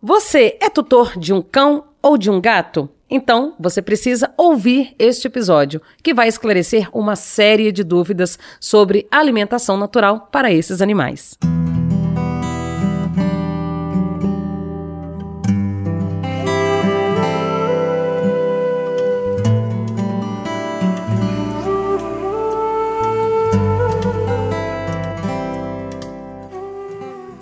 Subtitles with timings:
[0.00, 2.88] Você é tutor de um cão ou de um gato?
[3.10, 9.76] Então, você precisa ouvir este episódio, que vai esclarecer uma série de dúvidas sobre alimentação
[9.76, 11.36] natural para esses animais.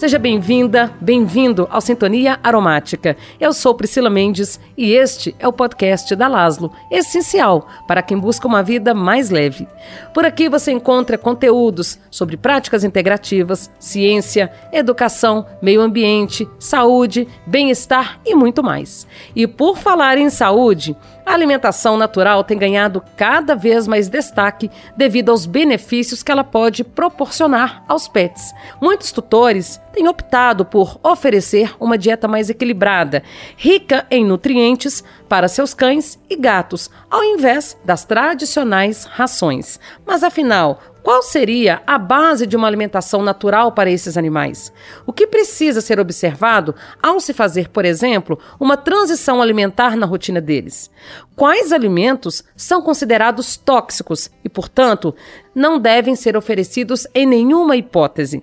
[0.06, 3.16] Seja bem-vinda, bem-vindo ao Sintonia Aromática.
[3.40, 8.46] Eu sou Priscila Mendes e este é o podcast da Laslo, essencial para quem busca
[8.46, 9.66] uma vida mais leve.
[10.14, 18.32] Por aqui você encontra conteúdos sobre práticas integrativas, ciência, educação, meio ambiente, saúde, bem-estar e
[18.32, 19.08] muito mais.
[19.34, 25.30] E por falar em saúde, a alimentação natural tem ganhado cada vez mais destaque devido
[25.30, 28.54] aos benefícios que ela pode proporcionar aos pets.
[28.80, 33.24] Muitos tutores têm optado por oferecer uma dieta mais equilibrada,
[33.56, 39.80] rica em nutrientes para seus cães e gatos, ao invés das tradicionais rações.
[40.06, 44.72] Mas afinal, qual seria a base de uma alimentação natural para esses animais?
[45.06, 50.40] O que precisa ser observado ao se fazer, por exemplo, uma transição alimentar na rotina
[50.40, 50.90] deles?
[51.36, 55.14] Quais alimentos são considerados tóxicos e, portanto,
[55.54, 58.42] não devem ser oferecidos em nenhuma hipótese?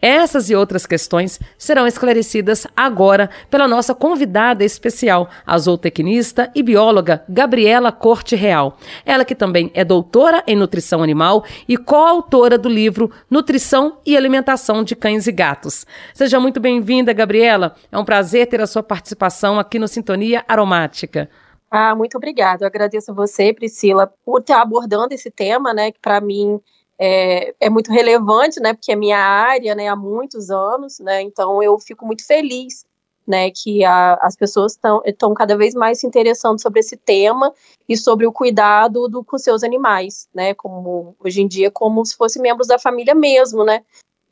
[0.00, 7.24] Essas e outras questões serão esclarecidas agora pela nossa convidada especial, a zootecnista e bióloga
[7.28, 8.78] Gabriela Corte Real.
[9.04, 14.84] Ela que também é doutora em nutrição animal e coautora do livro Nutrição e Alimentação
[14.84, 15.84] de Cães e Gatos.
[16.14, 17.74] Seja muito bem-vinda, Gabriela.
[17.90, 21.28] É um prazer ter a sua participação aqui no Sintonia Aromática.
[21.68, 22.64] Ah, muito obrigada.
[22.64, 26.60] Eu agradeço a você, Priscila, por estar abordando esse tema, né, que para mim
[26.98, 31.62] é, é, muito relevante, né, porque é minha área, né, há muitos anos, né, então
[31.62, 32.84] eu fico muito feliz,
[33.26, 37.52] né, que a, as pessoas estão cada vez mais se interessando sobre esse tema
[37.88, 42.16] e sobre o cuidado do, com seus animais, né, como hoje em dia como se
[42.16, 43.84] fossem membros da família mesmo, né,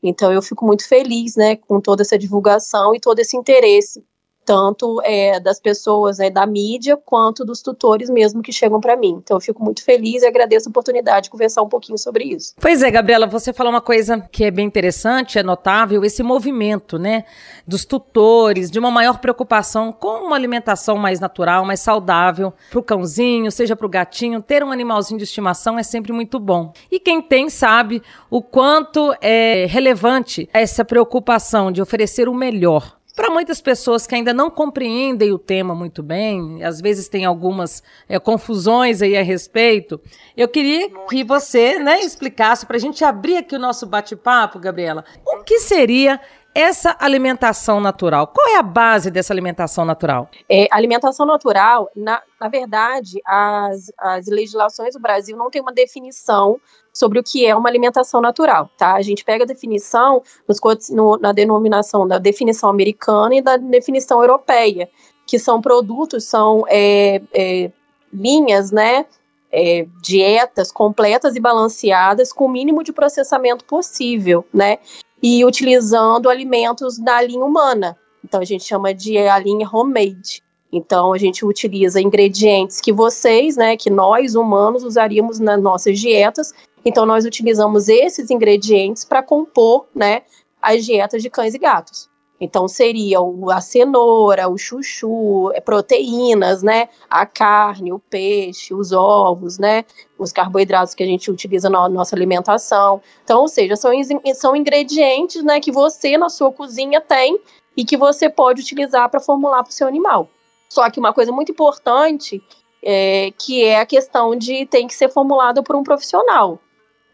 [0.03, 4.03] então eu fico muito feliz, né, com toda essa divulgação e todo esse interesse
[4.47, 9.19] tanto é, das pessoas né, da mídia quanto dos tutores mesmo que chegam para mim.
[9.21, 12.53] Então eu fico muito feliz e agradeço a oportunidade de conversar um pouquinho sobre isso.
[12.57, 16.97] Pois é, Gabriela, você falou uma coisa que é bem interessante, é notável, esse movimento,
[16.97, 17.25] né,
[17.67, 22.83] dos tutores, de uma maior preocupação com uma alimentação mais natural, mais saudável para o
[22.83, 26.71] cãozinho, seja para o gatinho, ter um animalzinho de estimação é sempre muito bom.
[26.89, 33.31] E quem tem sabe o quanto é relevante essa preocupação de oferecer o melhor para
[33.31, 38.19] muitas pessoas que ainda não compreendem o tema muito bem, às vezes tem algumas é,
[38.19, 39.99] confusões aí a respeito,
[40.37, 45.03] eu queria que você né, explicasse, para a gente abrir aqui o nosso bate-papo, Gabriela,
[45.25, 46.21] o que seria
[46.57, 48.25] essa alimentação natural?
[48.25, 50.27] Qual é a base dessa alimentação natural?
[50.49, 56.59] É, alimentação natural, na, na verdade, as, as legislações do Brasil não têm uma definição
[56.91, 58.95] sobre o que é uma alimentação natural, tá?
[58.95, 60.59] A gente pega a definição nos,
[60.89, 64.89] no, na denominação da definição americana e da definição europeia,
[65.27, 67.71] que são produtos, são é, é,
[68.11, 69.05] linhas, né?
[69.49, 74.79] É, dietas completas e balanceadas com o mínimo de processamento possível, né?
[75.27, 77.97] E utilizando alimentos da linha humana.
[78.23, 80.41] Então a gente chama de a linha homemade.
[80.71, 86.53] Então a gente utiliza ingredientes que vocês, né, que nós humanos usaríamos nas nossas dietas
[86.87, 90.21] então, nós utilizamos esses ingredientes para compor né,
[90.61, 92.09] as dietas de cães e gatos.
[92.39, 93.17] Então, seria
[93.51, 96.87] a cenoura, o chuchu, é, proteínas, né?
[97.09, 99.83] A carne, o peixe, os ovos, né?
[100.19, 103.01] Os carboidratos que a gente utiliza na nossa alimentação.
[103.23, 103.91] Então, ou seja, são,
[104.35, 107.39] são ingredientes né, que você na sua cozinha tem
[107.75, 110.29] e que você pode utilizar para formular para o seu animal.
[110.69, 112.41] Só que uma coisa muito importante
[112.83, 116.59] é que é a questão de tem que ser formulado por um profissional.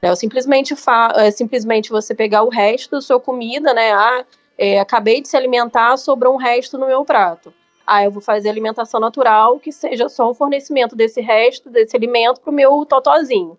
[0.01, 0.13] Né?
[0.15, 0.75] simplesmente,
[1.15, 3.93] é, simplesmente você pegar o resto da sua comida, né?
[3.93, 4.25] Ah,
[4.57, 7.53] é, acabei de se alimentar, sobrou um resto no meu prato.
[7.85, 12.39] Ah, eu vou fazer alimentação natural, que seja só o fornecimento desse resto, desse alimento
[12.39, 13.57] para o meu totozinho.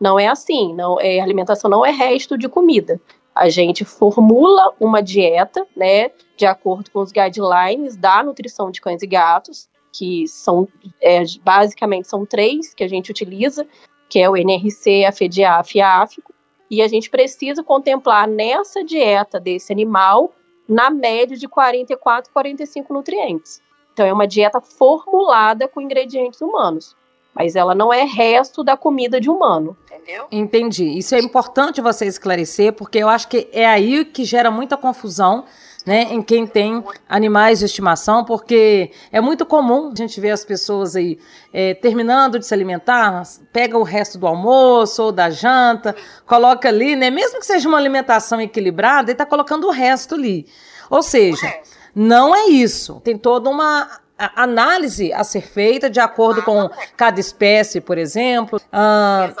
[0.00, 3.00] Não é assim, não é alimentação não é resto de comida.
[3.34, 9.02] A gente formula uma dieta, né, de acordo com os guidelines da nutrição de cães
[9.02, 10.68] e gatos, que são
[11.00, 13.66] é, basicamente são três que a gente utiliza,
[14.08, 16.33] que é o NRC, a FEDIAF e a AFICO,
[16.74, 20.32] e a gente precisa contemplar nessa dieta desse animal
[20.68, 23.62] na média de 44, 45 nutrientes.
[23.92, 26.96] Então é uma dieta formulada com ingredientes humanos,
[27.32, 30.26] mas ela não é resto da comida de humano, entendeu?
[30.32, 30.98] Entendi.
[30.98, 35.44] Isso é importante você esclarecer, porque eu acho que é aí que gera muita confusão
[35.84, 40.44] né, em quem tem animais de estimação, porque é muito comum a gente ver as
[40.44, 41.18] pessoas aí
[41.52, 43.22] é, terminando de se alimentar,
[43.52, 45.94] pega o resto do almoço ou da janta,
[46.26, 50.46] coloca ali, né, mesmo que seja uma alimentação equilibrada, ele está colocando o resto ali.
[50.88, 51.52] Ou seja,
[51.94, 53.00] não é isso.
[53.02, 59.32] Tem toda uma análise a ser feita de acordo com cada espécie, por exemplo, ah,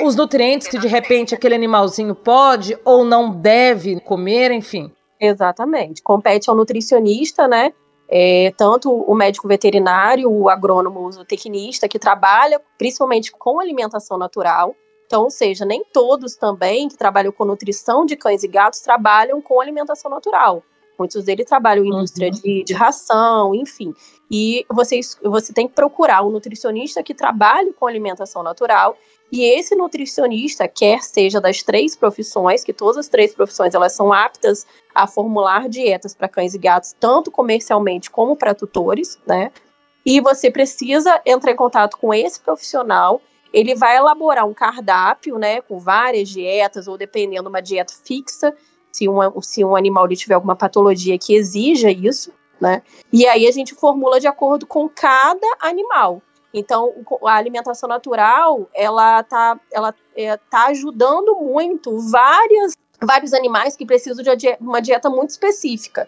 [0.00, 4.90] os nutrientes que de repente aquele animalzinho pode ou não deve comer, enfim.
[5.24, 6.02] Exatamente.
[6.02, 7.72] Compete ao nutricionista, né?
[8.08, 14.74] É, tanto o médico veterinário, o agrônomo, o zootecnista, que trabalha principalmente com alimentação natural.
[15.06, 19.40] Então, ou seja, nem todos também que trabalham com nutrição de cães e gatos trabalham
[19.40, 20.62] com alimentação natural.
[21.02, 22.40] Muitos deles trabalham em indústria uhum.
[22.40, 23.92] de, de, ração, enfim.
[24.30, 28.96] E você, você tem que procurar um nutricionista que trabalhe com alimentação natural.
[29.32, 34.12] E esse nutricionista, quer seja das três profissões, que todas as três profissões elas são
[34.12, 34.64] aptas
[34.94, 39.50] a formular dietas para cães e gatos, tanto comercialmente como para tutores, né?
[40.06, 43.20] E você precisa entrar em contato com esse profissional.
[43.52, 48.54] Ele vai elaborar um cardápio, né, com várias dietas, ou dependendo, uma dieta fixa,
[48.92, 52.82] se um, se um animal tiver alguma patologia que exija isso, né?
[53.12, 56.22] E aí a gente formula de acordo com cada animal.
[56.54, 56.92] Então,
[57.24, 64.22] a alimentação natural, ela tá, ela é, tá ajudando muito várias, vários animais que precisam
[64.22, 66.06] de uma dieta muito específica.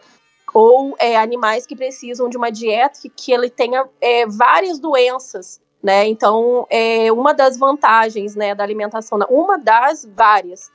[0.53, 5.61] Ou é, animais que precisam de uma dieta que, que ele tenha é, várias doenças,
[5.83, 6.07] né?
[6.07, 10.71] Então, é uma das vantagens, né, da alimentação, uma das várias,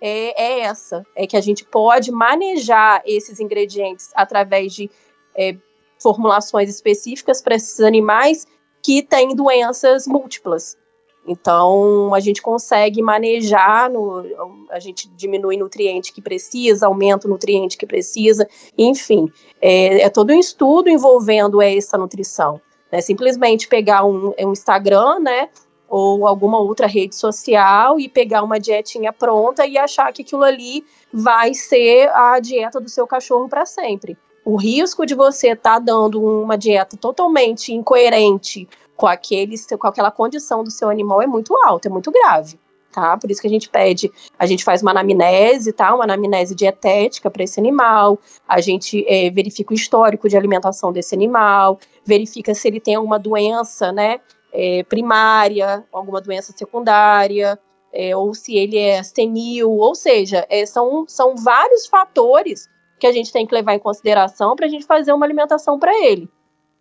[0.00, 4.90] é, é essa, é que a gente pode manejar esses ingredientes através de
[5.36, 5.56] é,
[6.00, 8.46] formulações específicas para esses animais
[8.82, 10.78] que têm doenças múltiplas.
[11.26, 14.24] Então, a gente consegue manejar, no,
[14.70, 19.30] a gente diminui nutriente que precisa, aumenta o nutriente que precisa, enfim.
[19.60, 22.60] É, é todo um estudo envolvendo essa nutrição.
[22.90, 23.00] Né?
[23.02, 25.50] Simplesmente pegar um, um Instagram, né,
[25.90, 30.84] ou alguma outra rede social e pegar uma dietinha pronta e achar que aquilo ali
[31.12, 34.16] vai ser a dieta do seu cachorro para sempre.
[34.44, 40.10] O risco de você estar tá dando uma dieta totalmente incoerente com, aquele, com aquela
[40.10, 42.56] condição do seu animal é muito alto, é muito grave.
[42.92, 43.16] Tá?
[43.16, 45.94] Por isso que a gente pede, a gente faz uma anamnese, tá?
[45.94, 51.14] Uma anamnese dietética para esse animal, a gente é, verifica o histórico de alimentação desse
[51.14, 54.18] animal, verifica se ele tem alguma doença, né?
[54.52, 57.58] É, primária, alguma doença secundária,
[57.92, 62.68] é, ou se ele é senil, ou seja, é, são, são vários fatores
[62.98, 65.92] que a gente tem que levar em consideração para a gente fazer uma alimentação para
[66.04, 66.28] ele.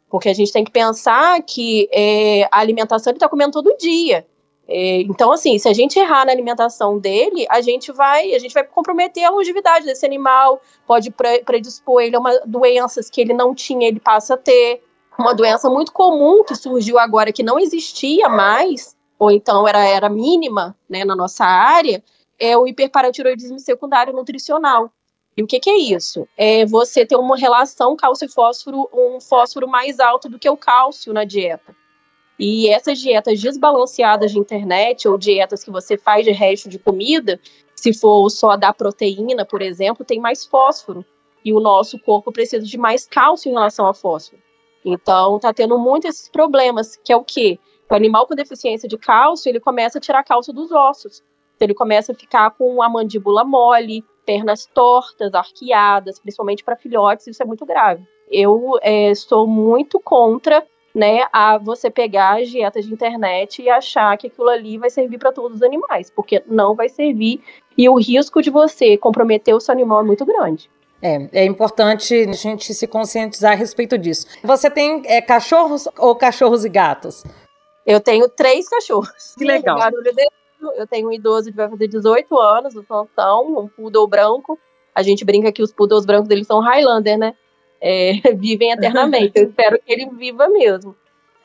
[0.10, 4.26] Porque a gente tem que pensar que é, a alimentação ele está comendo todo dia.
[4.68, 8.54] É, então, assim, se a gente errar na alimentação dele, a gente vai, a gente
[8.54, 11.12] vai comprometer a longevidade desse animal, pode
[11.44, 14.84] predispor ele a uma, doenças que ele não tinha, ele passa a ter
[15.20, 20.10] uma doença muito comum que surgiu agora, que não existia mais, ou então era, era
[20.10, 22.04] mínima né, na nossa área,
[22.40, 24.92] é o hiperparatiroidismo secundário nutricional.
[25.36, 26.28] E o que, que, é isso?
[26.38, 30.58] É você ter uma relação cálcio e fósforo, um fósforo mais alto do que o
[30.58, 31.76] cálcio na dieta.
[32.38, 37.40] E essas dietas desbalanceadas de internet, ou dietas que você faz de resto de comida,
[37.76, 41.06] se for só dar proteína, por exemplo, tem mais fósforo.
[41.44, 44.42] E o nosso corpo precisa de mais cálcio em relação a fósforo.
[44.94, 47.60] Então, tá tendo muitos esses problemas, que é o quê?
[47.90, 51.24] O animal com deficiência de cálcio, ele começa a tirar cálcio dos ossos.
[51.56, 57.28] Então, ele começa a ficar com a mandíbula mole, pernas tortas, arqueadas, principalmente para filhotes,
[57.28, 58.04] isso é muito grave.
[58.30, 64.18] Eu é, sou muito contra né, a você pegar as dietas de internet e achar
[64.18, 67.42] que aquilo ali vai servir para todos os animais, porque não vai servir
[67.78, 70.70] e o risco de você comprometer o seu animal é muito grande.
[71.02, 74.28] É, é importante a gente se conscientizar a respeito disso.
[74.44, 77.24] Você tem é, cachorros ou cachorros e gatos?
[77.86, 79.34] Eu tenho três cachorros.
[79.38, 79.80] Que legal.
[80.76, 84.60] Eu tenho um idoso que vai fazer 18 anos, o Sansão, um poodle branco.
[84.94, 87.34] A gente brinca que os poodles brancos deles são Highlander, né?
[87.80, 89.32] É, vivem eternamente.
[89.36, 90.96] Eu espero que ele viva mesmo.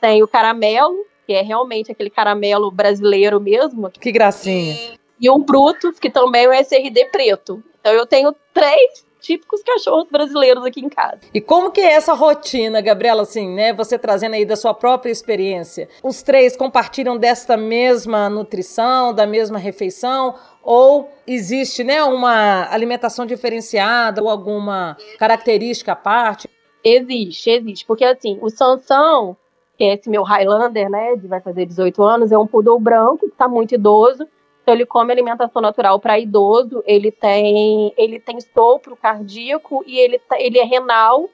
[0.01, 3.89] Tem o caramelo, que é realmente aquele caramelo brasileiro mesmo.
[3.89, 4.75] Que gracinha.
[5.19, 7.63] E um Brutus, que também é o SRD preto.
[7.79, 11.19] Então eu tenho três típicos cachorros brasileiros aqui em casa.
[11.33, 13.73] E como que é essa rotina, Gabriela, assim, né?
[13.73, 15.89] Você trazendo aí da sua própria experiência.
[16.03, 20.35] Os três compartilham desta mesma nutrição, da mesma refeição?
[20.63, 26.47] Ou existe, né, uma alimentação diferenciada ou alguma característica à parte?
[26.83, 27.85] Existe, existe.
[27.85, 29.35] Porque, assim, o Sansão,
[29.77, 33.27] que é esse meu Highlander, né, de vai fazer 18 anos, é um poodle branco,
[33.27, 34.27] que tá muito idoso,
[34.65, 40.17] Então ele come alimentação natural para idoso, ele tem ele tem sopro cardíaco e ele,
[40.17, 41.29] tá, ele é renal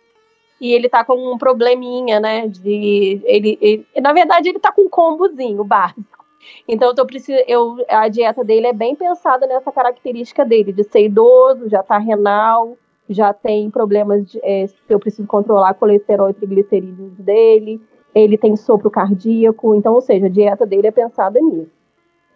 [0.59, 2.45] e ele tá com um probleminha, né?
[2.45, 6.25] De ele, ele na verdade ele tá com um combozinho básico.
[6.67, 7.07] Então eu tô
[7.47, 11.97] eu a dieta dele é bem pensada nessa característica dele de ser idoso, já tá
[11.97, 12.75] renal,
[13.09, 17.81] já tem problemas de, é, eu preciso controlar colesterol e triglicerídeos dele,
[18.13, 21.80] ele tem sopro cardíaco, então ou seja, a dieta dele é pensada nisso.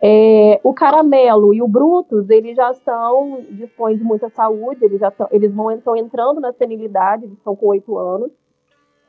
[0.07, 5.09] É, o caramelo e o Brutus, eles já são, dispõem de muita saúde, eles já
[5.09, 8.31] tão, eles vão estão entrando na senilidade, eles estão com 8 anos,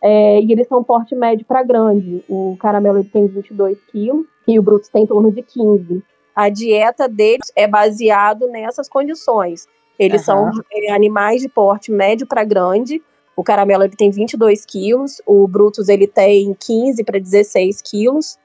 [0.00, 2.25] é, e eles são porte médio para grande.
[2.26, 6.03] O caramelo ele tem 22 quilos e o Brutus tem em torno de 15.
[6.35, 9.69] A dieta deles é baseado nessas condições.
[9.99, 10.50] Eles uhum.
[10.50, 13.03] são é, animais de porte médio para grande.
[13.37, 18.38] O caramelo ele tem 22 quilos, o Brutus ele tem 15 para 16 quilos.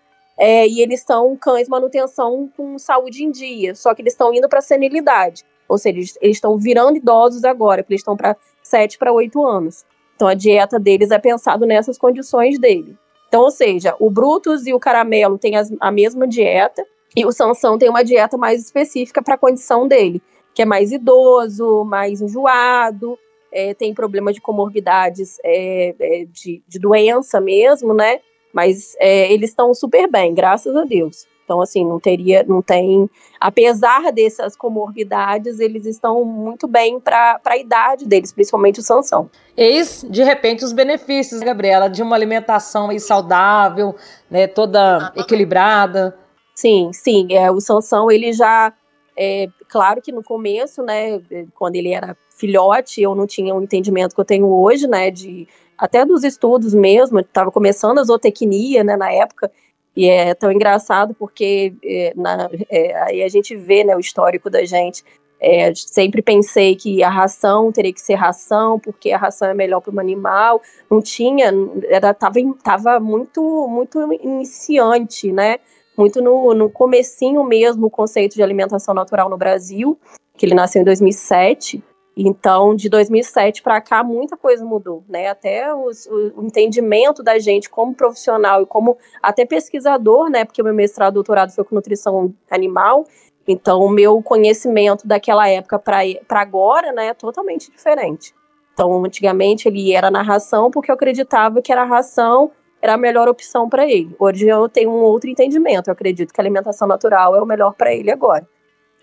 [0.43, 4.49] É, e eles são cães manutenção com saúde em dia, só que eles estão indo
[4.49, 5.45] para senilidade.
[5.69, 9.85] Ou seja, eles estão virando idosos agora, porque eles estão para 7 para 8 anos.
[10.15, 12.97] Então a dieta deles é pensado nessas condições dele.
[13.27, 16.83] Então, ou seja, o Brutus e o Caramelo têm as, a mesma dieta,
[17.15, 20.23] e o Sansão tem uma dieta mais específica para a condição dele,
[20.55, 23.15] que é mais idoso, mais enjoado,
[23.51, 28.21] é, tem problema de comorbidades é, é, de, de doença mesmo, né?
[28.53, 31.25] Mas é, eles estão super bem, graças a Deus.
[31.51, 33.09] Então, assim, não teria, não tem.
[33.37, 39.29] Apesar dessas comorbidades, eles estão muito bem para a idade deles, principalmente o Sansão.
[39.57, 43.93] Eis, de repente, os benefícios, Gabriela, de uma alimentação aí saudável,
[44.29, 46.17] né, toda equilibrada.
[46.55, 47.27] Sim, sim.
[47.31, 48.71] É, o Sansão, ele já.
[49.17, 51.21] É, claro que no começo, né,
[51.53, 55.47] quando ele era filhote, eu não tinha o entendimento que eu tenho hoje, né, de
[55.81, 59.51] até dos estudos mesmo, estava começando a zootecnia, né, na época,
[59.97, 64.47] e é tão engraçado porque é, na, é, aí a gente vê né, o histórico
[64.47, 65.03] da gente.
[65.39, 69.81] É, sempre pensei que a ração teria que ser ração, porque a ração é melhor
[69.81, 70.61] para o animal.
[70.87, 71.51] Não tinha,
[71.89, 75.57] era, tava, tava muito, muito iniciante, né?
[75.97, 79.97] Muito no, no comecinho mesmo o conceito de alimentação natural no Brasil,
[80.37, 81.83] que ele nasceu em 2007.
[82.23, 85.27] Então, de 2007 para cá, muita coisa mudou, né?
[85.29, 90.45] Até os, o entendimento da gente como profissional e como até pesquisador, né?
[90.45, 93.05] Porque o meu mestrado, doutorado foi com nutrição animal.
[93.47, 98.35] Então, o meu conhecimento daquela época para agora, né, é totalmente diferente.
[98.71, 102.51] Então, antigamente ele era na ração porque eu acreditava que era a ração
[102.81, 104.15] era a melhor opção para ele.
[104.19, 105.87] Hoje eu tenho um outro entendimento.
[105.87, 108.47] Eu acredito que a alimentação natural é o melhor para ele agora.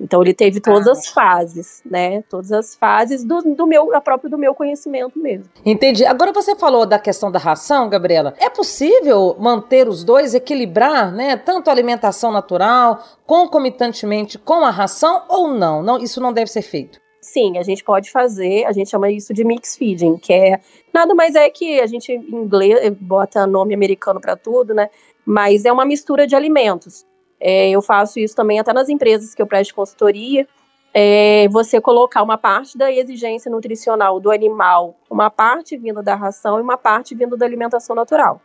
[0.00, 0.93] Então ele teve todas ah.
[0.93, 2.23] as fases, né?
[2.28, 5.47] Todas as fases do, do meu, a própria do meu conhecimento mesmo.
[5.64, 6.05] Entendi.
[6.05, 8.35] Agora você falou da questão da ração, Gabriela.
[8.38, 11.37] É possível manter os dois, equilibrar, né?
[11.37, 15.83] Tanto a alimentação natural, concomitantemente com a ração ou não?
[15.83, 17.00] Não, isso não deve ser feito.
[17.21, 20.61] Sim, a gente pode fazer, a gente chama isso de mix feeding, que é
[20.95, 24.88] nada mais é que a gente em inglês bota nome americano para tudo, né?
[25.26, 27.05] Mas é uma mistura de alimentos.
[27.40, 30.47] É, eu faço isso também até nas empresas que eu presto consultoria.
[30.92, 36.59] É, você colocar uma parte da exigência nutricional do animal, uma parte vindo da ração
[36.59, 38.40] e uma parte vindo da alimentação natural.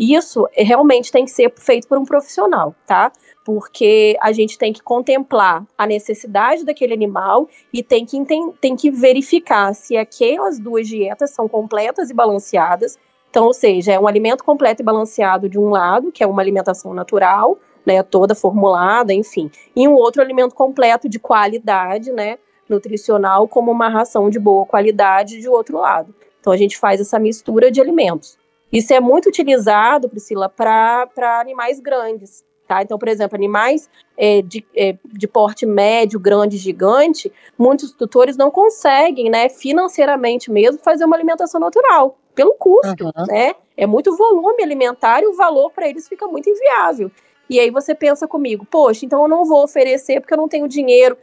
[0.00, 3.12] Isso realmente tem que ser feito por um profissional, tá?
[3.44, 8.18] Porque a gente tem que contemplar a necessidade daquele animal e tem que,
[8.58, 12.98] tem que verificar se aquelas duas dietas são completas e balanceadas.
[13.28, 16.40] Então, ou seja, é um alimento completo e balanceado de um lado, que é uma
[16.40, 19.50] alimentação natural, né, toda formulada, enfim.
[19.74, 25.40] E um outro alimento completo de qualidade, né, nutricional, como uma ração de boa qualidade
[25.40, 26.14] de outro lado.
[26.40, 28.38] Então a gente faz essa mistura de alimentos.
[28.72, 32.44] Isso é muito utilizado, Priscila, para animais grandes.
[32.70, 32.82] Tá?
[32.82, 38.48] Então, por exemplo, animais é, de, é, de porte médio, grande, gigante, muitos tutores não
[38.48, 43.26] conseguem, né, financeiramente mesmo, fazer uma alimentação natural, pelo custo, uhum.
[43.26, 43.56] né?
[43.76, 47.10] É muito volume alimentar e o valor para eles fica muito inviável.
[47.50, 50.68] E aí você pensa comigo, poxa, então eu não vou oferecer porque eu não tenho
[50.68, 51.18] dinheiro.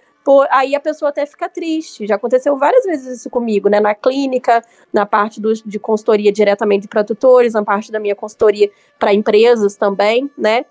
[0.51, 2.05] Aí a pessoa até fica triste.
[2.05, 3.79] Já aconteceu várias vezes isso comigo, né?
[3.79, 8.69] Na clínica, na parte do, de consultoria diretamente para tutores, na parte da minha consultoria
[8.99, 10.65] para empresas também, né?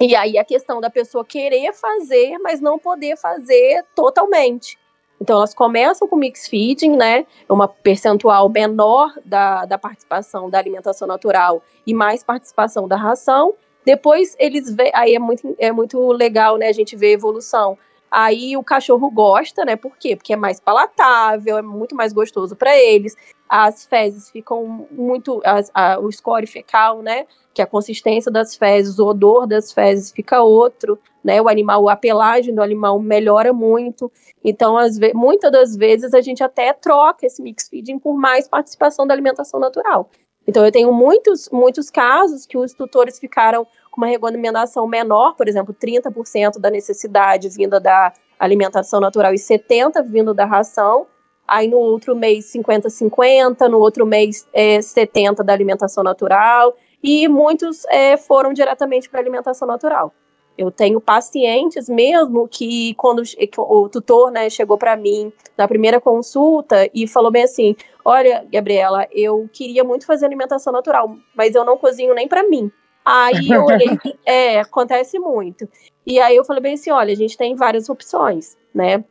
[0.00, 4.76] E aí a questão da pessoa querer fazer, mas não poder fazer totalmente.
[5.20, 7.24] Então elas começam com mix feeding, né?
[7.48, 13.54] Uma percentual menor da, da participação da alimentação natural e mais participação da ração.
[13.84, 17.76] Depois eles vê, aí é muito, é muito legal, né, a gente ver a evolução.
[18.12, 19.74] Aí o cachorro gosta, né?
[19.74, 20.14] Por quê?
[20.14, 23.16] Porque é mais palatável, é muito mais gostoso para eles.
[23.48, 25.40] as fezes ficam muito.
[25.42, 27.26] As, a, o score fecal, né?
[27.54, 31.40] Que a consistência das fezes, o odor das fezes fica outro, né?
[31.40, 34.12] O animal, a pelagem do animal melhora muito.
[34.44, 39.06] Então, as, muitas das vezes, a gente até troca esse mix feeding por mais participação
[39.06, 40.10] da alimentação natural.
[40.46, 45.48] Então, eu tenho muitos, muitos casos que os tutores ficaram com uma recomendação menor, por
[45.48, 51.06] exemplo, 30% da necessidade vinda da alimentação natural e 70% vindo da ração.
[51.46, 57.84] Aí no outro mês 50-50, no outro mês é, 70% da alimentação natural, e muitos
[57.86, 60.14] é, foram diretamente para alimentação natural.
[60.56, 63.22] Eu tenho pacientes mesmo que quando
[63.56, 69.06] o tutor né, chegou para mim na primeira consulta e falou bem assim: Olha, Gabriela,
[69.12, 72.70] eu queria muito fazer alimentação natural, mas eu não cozinho nem para mim.
[73.04, 75.68] Aí eu olhei, é, acontece muito.
[76.06, 79.04] E aí eu falei bem assim: olha, a gente tem várias opções, né?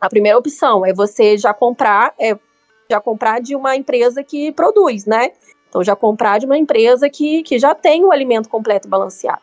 [0.00, 2.38] A primeira opção é você já comprar, é,
[2.90, 5.32] já comprar de uma empresa que produz, né?
[5.68, 9.42] Então já comprar de uma empresa que, que já tem o alimento completo balanceado.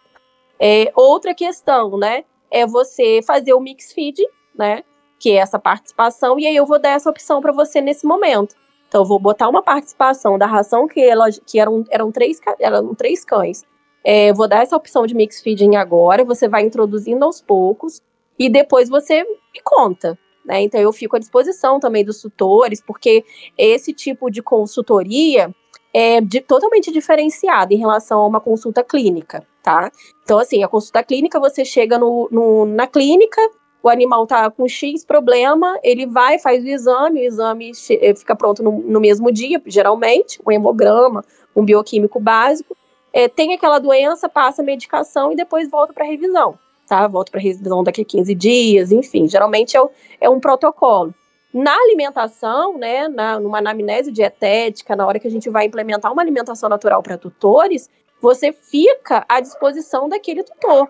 [0.57, 4.23] É, outra questão, né, é você fazer o mix feed,
[4.55, 4.83] né,
[5.19, 8.55] que é essa participação, e aí eu vou dar essa opção para você nesse momento.
[8.91, 12.93] Então, eu vou botar uma participação da ração que, ela, que eram, eram, três, eram
[12.93, 13.63] três cães.
[14.03, 18.01] É, vou dar essa opção de mix feeding agora, você vai introduzindo aos poucos,
[18.37, 20.19] e depois você me conta.
[20.43, 20.63] Né?
[20.63, 23.23] Então, eu fico à disposição também dos tutores, porque
[23.57, 25.55] esse tipo de consultoria
[25.93, 29.91] é de, totalmente diferenciado em relação a uma consulta clínica tá?
[30.23, 33.41] Então, assim, a consulta clínica, você chega no, no, na clínica,
[33.83, 38.35] o animal tá com X problema, ele vai, faz o exame, o exame eh, fica
[38.35, 41.23] pronto no, no mesmo dia, geralmente, um hemograma,
[41.55, 42.75] um bioquímico básico,
[43.13, 46.57] é, tem aquela doença, passa a medicação e depois volta para revisão,
[46.87, 47.07] tá?
[47.07, 49.81] Volta para revisão daqui a 15 dias, enfim, geralmente é,
[50.21, 51.13] é um protocolo.
[51.53, 56.21] Na alimentação, né, na, numa anamnese dietética, na hora que a gente vai implementar uma
[56.21, 57.89] alimentação natural para tutores,
[58.21, 60.87] você fica à disposição daquele tutor.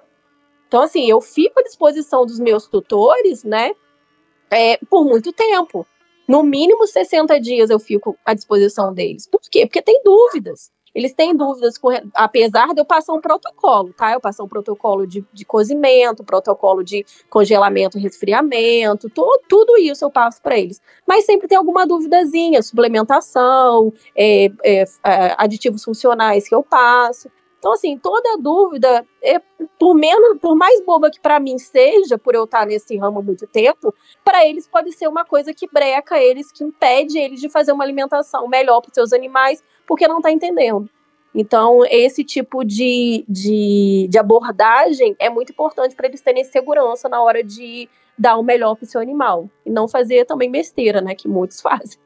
[0.71, 3.73] Então, assim, eu fico à disposição dos meus tutores, né,
[4.49, 5.85] é, por muito tempo.
[6.25, 9.27] No mínimo 60 dias eu fico à disposição deles.
[9.27, 9.65] Por quê?
[9.65, 14.11] Porque tem dúvidas eles têm dúvidas, com, apesar de eu passar um protocolo, tá?
[14.11, 20.03] Eu passar um protocolo de, de cozimento, protocolo de congelamento e resfriamento, to, tudo isso
[20.03, 20.81] eu passo para eles.
[21.07, 27.29] Mas sempre tem alguma duvidazinha, suplementação, é, é, é, aditivos funcionais que eu passo.
[27.61, 29.39] Então, assim, toda dúvida, é,
[29.77, 33.21] por menos, por mais boba que para mim seja, por eu estar nesse ramo há
[33.21, 33.93] muito tempo,
[34.25, 37.83] para eles pode ser uma coisa que breca eles, que impede eles de fazer uma
[37.83, 40.89] alimentação melhor para seus animais, porque não está entendendo.
[41.35, 47.21] Então, esse tipo de, de, de abordagem é muito importante para eles terem segurança na
[47.21, 49.47] hora de dar o melhor para o seu animal.
[49.63, 51.13] E não fazer também besteira, né?
[51.13, 51.99] Que muitos fazem.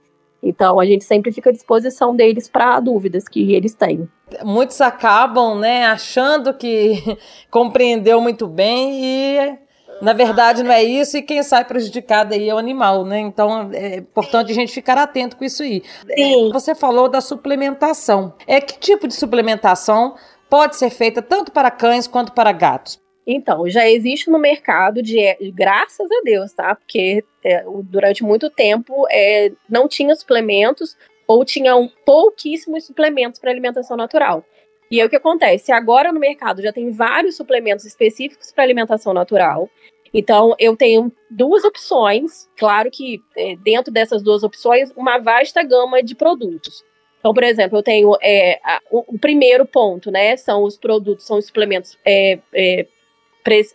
[0.44, 4.06] Então, a gente sempre fica à disposição deles para dúvidas que eles têm.
[4.44, 7.18] Muitos acabam, né, achando que
[7.50, 9.66] compreendeu muito bem e
[10.02, 13.20] na verdade, não é isso, e quem sai prejudicado aí é o animal, né?
[13.20, 15.82] Então é importante a gente ficar atento com isso aí.
[16.16, 16.52] Sim.
[16.52, 18.34] Você falou da suplementação.
[18.46, 20.16] É que tipo de suplementação
[20.50, 23.00] pode ser feita tanto para cães quanto para gatos?
[23.28, 26.76] Então, já existe no mercado, de, graças a Deus, tá?
[26.76, 30.96] Porque é, durante muito tempo é, não tinha suplementos
[31.28, 34.44] ou tinham pouquíssimos suplementos para alimentação natural.
[34.90, 35.72] E aí o que acontece?
[35.72, 39.70] Agora no mercado já tem vários suplementos específicos para alimentação natural.
[40.14, 42.50] Então, eu tenho duas opções.
[42.56, 46.86] Claro que é, dentro dessas duas opções, uma vasta gama de produtos.
[47.20, 50.38] Então, por exemplo, eu tenho é, a, o, o, primeiro ponto, né?
[50.38, 52.88] São os produtos, são os suplementos é, é,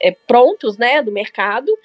[0.00, 1.76] é prontos, né, do mercado,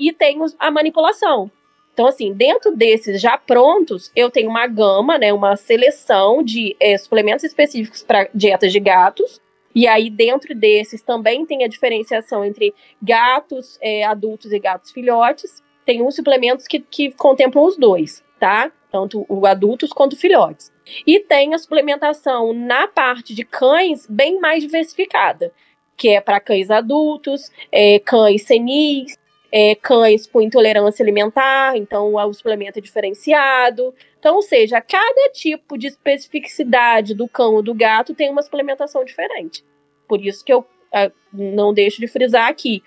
[0.00, 1.50] e tenho a manipulação.
[1.96, 6.94] Então, assim, dentro desses já prontos, eu tenho uma gama, né, uma seleção de é,
[6.98, 9.40] suplementos específicos para dietas de gatos.
[9.74, 15.62] E aí, dentro desses, também tem a diferenciação entre gatos é, adultos e gatos filhotes.
[15.86, 18.70] Tem uns suplementos que, que contemplam os dois, tá?
[18.92, 20.70] Tanto o adultos quanto filhotes.
[21.06, 25.50] E tem a suplementação na parte de cães bem mais diversificada,
[25.96, 29.16] que é para cães adultos, é, cães senis,
[29.50, 33.94] é, cães com intolerância alimentar, então o suplemento é diferenciado.
[34.18, 39.04] Então, ou seja, cada tipo de especificidade do cão ou do gato tem uma suplementação
[39.04, 39.64] diferente.
[40.08, 42.82] Por isso que eu uh, não deixo de frisar aqui.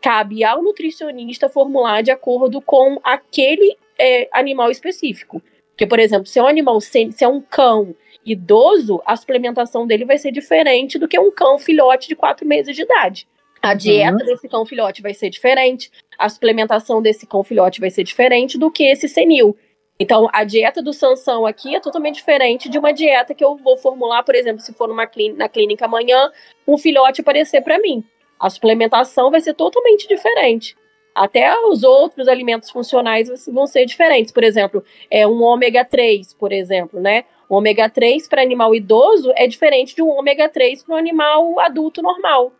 [0.00, 5.42] Cabe ao nutricionista formular de acordo com aquele é, animal específico.
[5.70, 10.04] Porque, por exemplo, se é um animal, se é um cão idoso, a suplementação dele
[10.04, 13.26] vai ser diferente do que um cão filhote de quatro meses de idade.
[13.64, 14.26] A dieta uhum.
[14.26, 18.70] desse cão filhote vai ser diferente, a suplementação desse cão filhote vai ser diferente do
[18.70, 19.56] que esse senil.
[19.98, 23.78] Então, a dieta do Sansão aqui é totalmente diferente de uma dieta que eu vou
[23.78, 26.30] formular, por exemplo, se for numa clínica, na clínica amanhã,
[26.68, 28.04] um filhote aparecer para mim.
[28.38, 30.76] A suplementação vai ser totalmente diferente.
[31.14, 34.30] Até os outros alimentos funcionais vão ser diferentes.
[34.30, 37.24] Por exemplo, é um ômega 3, por exemplo, né?
[37.48, 41.58] O ômega 3 para animal idoso é diferente de um ômega 3 para um animal
[41.60, 42.52] adulto normal.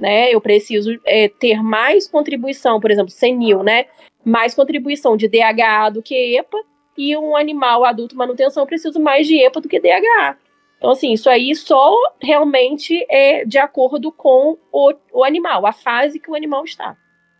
[0.00, 0.34] Né?
[0.34, 3.84] Eu preciso é, ter mais contribuição, por exemplo, senil, né?
[4.24, 6.58] Mais contribuição de DHA do que EPA,
[6.96, 10.36] e um animal adulto manutenção precisa mais de EPA do que DHA.
[10.78, 16.18] Então, assim, isso aí só realmente é de acordo com o, o animal, a fase
[16.18, 16.96] que o animal está.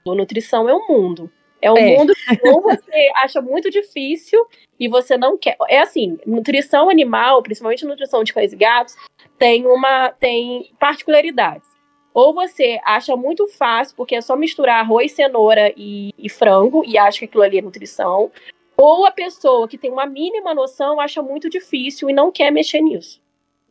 [0.06, 1.30] A nutrição é um mundo.
[1.62, 1.96] É um é.
[1.96, 4.46] mundo que ou você acha muito difícil
[4.78, 5.56] e você não quer.
[5.68, 8.94] É assim, nutrição animal, principalmente nutrição de cães e gatos,
[9.38, 11.68] tem uma tem particularidades.
[12.12, 16.98] Ou você acha muito fácil, porque é só misturar arroz, cenoura e, e frango, e
[16.98, 18.30] acha que aquilo ali é nutrição.
[18.76, 22.80] Ou a pessoa que tem uma mínima noção acha muito difícil e não quer mexer
[22.80, 23.20] nisso.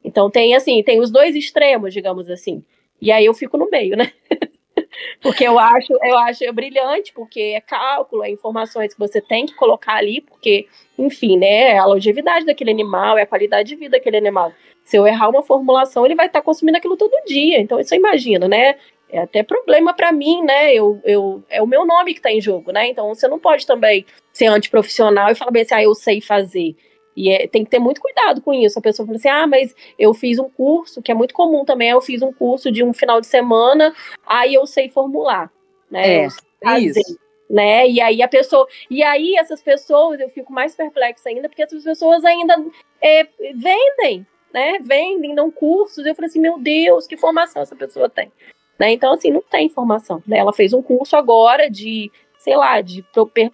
[0.03, 2.63] Então tem assim, tem os dois extremos, digamos assim.
[3.01, 4.11] E aí eu fico no meio, né?
[5.21, 9.55] porque eu acho, eu acho brilhante, porque é cálculo, é informações que você tem que
[9.55, 13.97] colocar ali, porque, enfim, né, é a longevidade daquele animal, é a qualidade de vida
[13.97, 14.53] daquele animal.
[14.89, 17.59] Se eu errar uma formulação, ele vai estar consumindo aquilo todo dia.
[17.59, 18.75] Então, isso eu imagino, né?
[19.07, 20.73] É até problema para mim, né?
[20.73, 22.87] Eu, eu, é o meu nome que está em jogo, né?
[22.87, 26.75] Então, você não pode também ser antiprofissional e falar bem assim, ah, eu sei fazer.
[27.15, 28.79] E é, tem que ter muito cuidado com isso.
[28.79, 31.89] A pessoa fala assim: ah, mas eu fiz um curso, que é muito comum também,
[31.89, 33.93] eu fiz um curso de um final de semana,
[34.25, 35.51] aí eu sei formular.
[35.91, 36.23] Né?
[36.23, 36.27] É,
[36.63, 37.19] fazer, isso.
[37.47, 37.87] Né?
[37.87, 38.67] E aí a pessoa.
[38.89, 42.55] E aí, essas pessoas, eu fico mais perplexa ainda, porque essas pessoas ainda
[42.99, 44.79] é, vendem, né?
[44.81, 46.05] Vendem, dão cursos.
[46.05, 48.31] Eu falei assim, meu Deus, que formação essa pessoa tem.
[48.77, 48.93] Né?
[48.93, 50.23] Então, assim, não tem informação.
[50.25, 50.37] Né?
[50.37, 53.03] Ela fez um curso agora de sei lá, de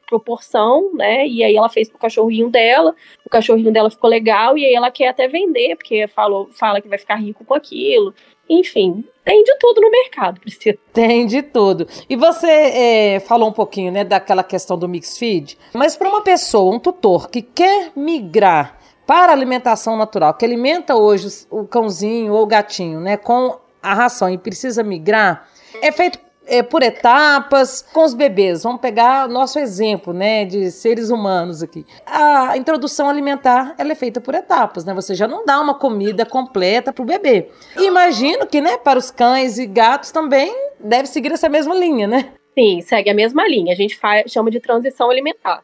[0.07, 1.27] proporção, né?
[1.27, 4.91] E aí ela fez pro cachorrinho dela, o cachorrinho dela ficou legal, e aí ela
[4.91, 8.13] quer até vender, porque falou, fala que vai ficar rico com aquilo.
[8.47, 10.77] Enfim, tem de tudo no mercado, Priscila.
[10.93, 11.87] Tem de tudo.
[12.07, 16.21] E você é, falou um pouquinho, né, daquela questão do mix feed, mas para uma
[16.21, 22.33] pessoa, um tutor que quer migrar para a alimentação natural, que alimenta hoje o cãozinho
[22.33, 25.47] ou o gatinho, né, com a ração e precisa migrar,
[25.81, 28.63] é feito é, por etapas com os bebês.
[28.63, 31.85] Vamos pegar nosso exemplo, né, de seres humanos aqui.
[32.05, 34.93] A introdução alimentar ela é feita por etapas, né?
[34.93, 37.49] Você já não dá uma comida completa para o bebê.
[37.77, 42.33] Imagino que, né, para os cães e gatos também deve seguir essa mesma linha, né?
[42.57, 43.73] Sim, segue a mesma linha.
[43.73, 45.61] A gente faz, chama de transição alimentar,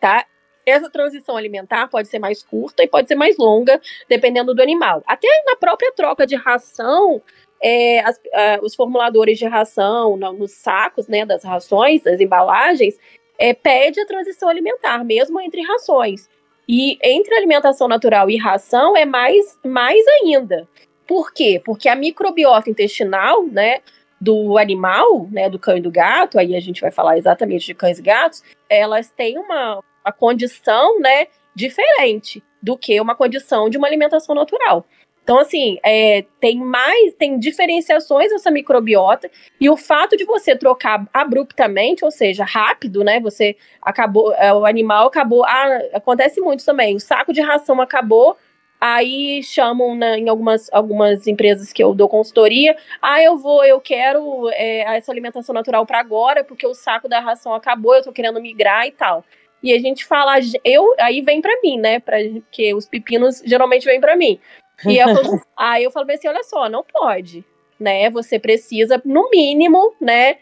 [0.00, 0.24] tá?
[0.64, 5.02] Essa transição alimentar pode ser mais curta e pode ser mais longa, dependendo do animal.
[5.06, 7.20] Até na própria troca de ração,
[7.62, 8.20] é, as,
[8.62, 12.98] os formuladores de ração no, nos sacos né, das rações, das embalagens,
[13.38, 16.28] é, pede a transição alimentar, mesmo entre rações.
[16.68, 20.68] E entre alimentação natural e ração é mais, mais ainda.
[21.06, 21.60] Por quê?
[21.64, 23.80] Porque a microbiota intestinal, né,
[24.20, 27.74] do animal, né, do cão e do gato, aí a gente vai falar exatamente de
[27.74, 33.76] cães e gatos, elas têm uma, uma condição, né, diferente do que uma condição de
[33.76, 34.86] uma alimentação natural.
[35.24, 41.06] Então, assim, é, tem mais, tem diferenciações nessa microbiota, e o fato de você trocar
[41.12, 43.20] abruptamente, ou seja, rápido, né?
[43.20, 45.44] Você acabou, é, o animal acabou.
[45.44, 46.96] Ah, acontece muito também.
[46.96, 48.36] O saco de ração acabou,
[48.80, 52.76] aí chamam né, em algumas, algumas empresas que eu dou consultoria.
[53.00, 57.20] Ah, eu vou, eu quero é, essa alimentação natural para agora, porque o saco da
[57.20, 59.24] ração acabou, eu tô querendo migrar e tal.
[59.62, 62.00] E a gente fala, eu, aí vem para mim, né?
[62.00, 64.40] Porque os pepinos geralmente vêm para mim.
[64.84, 67.44] E eu falo, aí eu falo assim, olha só, não pode.
[67.80, 70.36] Né, você precisa, no mínimo, né,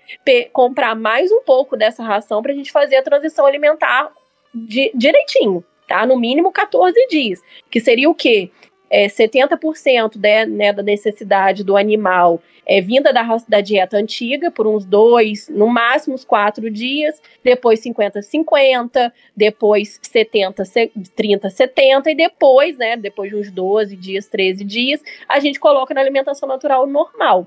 [0.52, 4.12] comprar mais um pouco dessa ração para a gente fazer a transição alimentar
[4.54, 6.04] de, direitinho, tá?
[6.04, 7.40] No mínimo 14 dias.
[7.70, 8.50] Que seria o quê?
[8.90, 14.66] É, 70% de, né, da necessidade do animal é vinda da, da dieta antiga por
[14.66, 20.64] uns dois, no máximo uns quatro dias, depois 50-50, depois 70,
[21.14, 25.94] 30, 70 e depois, né, depois de uns 12 dias, 13 dias, a gente coloca
[25.94, 27.46] na alimentação natural normal.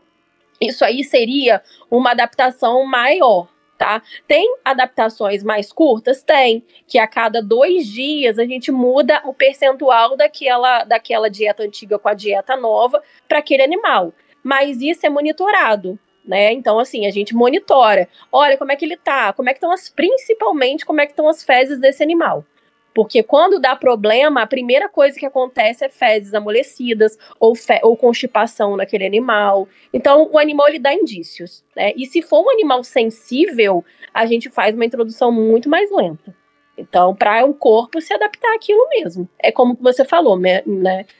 [0.60, 3.48] Isso aí seria uma adaptação maior,
[3.84, 4.02] tá?
[4.26, 6.24] Tem adaptações mais curtas?
[6.24, 12.00] Tem, que a cada dois dias a gente muda o percentual daquela, daquela dieta antiga
[12.00, 14.14] com a dieta nova para aquele animal.
[14.42, 16.00] Mas isso é monitorado.
[16.26, 16.54] Né?
[16.54, 18.08] Então, assim, a gente monitora.
[18.32, 21.12] Olha como é que ele tá, como é que estão as, principalmente como é que
[21.12, 22.46] estão as fezes desse animal.
[22.94, 27.98] Porque quando dá problema, a primeira coisa que acontece é fezes amolecidas ou, fe ou
[27.98, 29.68] constipação naquele animal.
[29.92, 31.64] Então, o animal ele dá indícios.
[31.76, 31.92] Né?
[31.96, 36.36] E se for um animal sensível, a gente faz uma introdução muito mais lenta.
[36.76, 39.30] Então, para o corpo se adaptar àquilo mesmo.
[39.38, 40.64] É como você falou, né?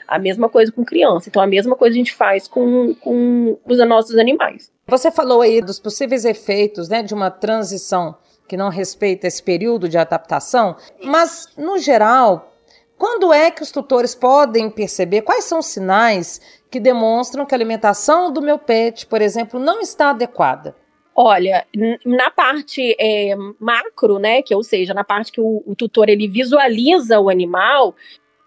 [0.08, 1.30] A mesma coisa com criança.
[1.30, 4.72] Então, a mesma coisa a gente faz com, com os nossos animais.
[4.88, 8.16] Você falou aí dos possíveis efeitos né, de uma transição
[8.54, 12.54] que não respeita esse período de adaptação, mas, no geral,
[13.00, 16.40] quando é que os tutores podem perceber quais são os sinais
[16.70, 20.76] que demonstram que a alimentação do meu pet, por exemplo, não está adequada?
[21.16, 21.66] Olha,
[22.06, 26.28] na parte é, macro, né, que ou seja, na parte que o, o, tutor ele
[26.28, 27.96] visualiza o animal,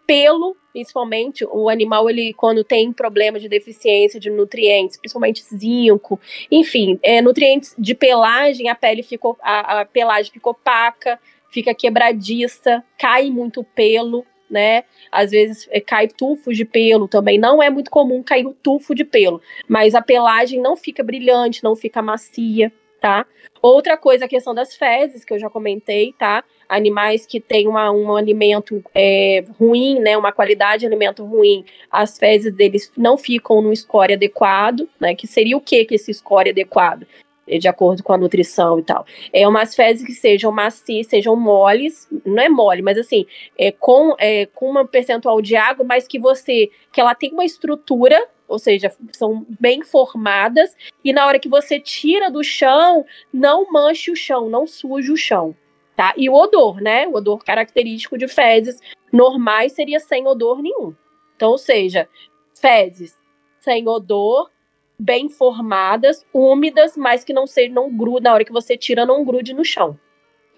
[0.07, 6.99] pelo, principalmente, o animal ele quando tem problema de deficiência de nutrientes, principalmente zinco, enfim,
[7.03, 11.19] é, nutrientes de pelagem, a pele ficou, a, a pelagem ficou opaca,
[11.51, 14.85] fica quebradiça, cai muito pelo, né?
[15.11, 17.39] Às vezes é, cai tufos de pelo também.
[17.39, 21.65] Não é muito comum cair um tufo de pelo, mas a pelagem não fica brilhante,
[21.65, 22.73] não fica macia,
[23.07, 23.25] tá?
[23.63, 26.43] Outra coisa, a questão das fezes, que eu já comentei, tá?
[26.69, 30.17] Animais que têm uma, um alimento é, ruim, né?
[30.17, 35.15] Uma qualidade de alimento ruim, as fezes deles não ficam no score adequado, né?
[35.15, 37.07] Que seria o que que esse score adequado?
[37.47, 39.07] De acordo com a nutrição e tal.
[39.33, 44.15] É umas fezes que sejam macias, sejam moles, não é mole, mas assim, é com,
[44.19, 48.59] é, com uma percentual de água, mas que você, que ela tem uma estrutura, ou
[48.59, 54.17] seja, são bem formadas, e na hora que você tira do chão, não manche o
[54.17, 55.55] chão, não suje o chão,
[55.95, 56.13] tá?
[56.17, 57.07] E o odor, né?
[57.07, 58.81] O odor característico de fezes
[59.13, 60.95] normais seria sem odor nenhum.
[61.37, 62.09] Então, ou seja,
[62.55, 63.17] fezes
[63.61, 64.51] sem odor,
[64.99, 69.25] bem formadas, úmidas, mas que não seja não gruda na hora que você tira não
[69.25, 69.99] grude no chão.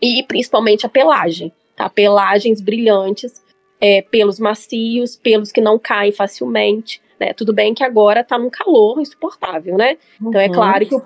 [0.01, 1.89] E principalmente a pelagem, tá?
[1.89, 3.43] Pelagens brilhantes,
[3.81, 7.01] é, pelos macios, pelos que não caem facilmente.
[7.19, 7.33] Né?
[7.33, 9.99] Tudo bem que agora tá num calor insuportável, né?
[10.21, 10.29] Uhum.
[10.29, 10.53] Então é uhum.
[10.53, 11.03] claro que o,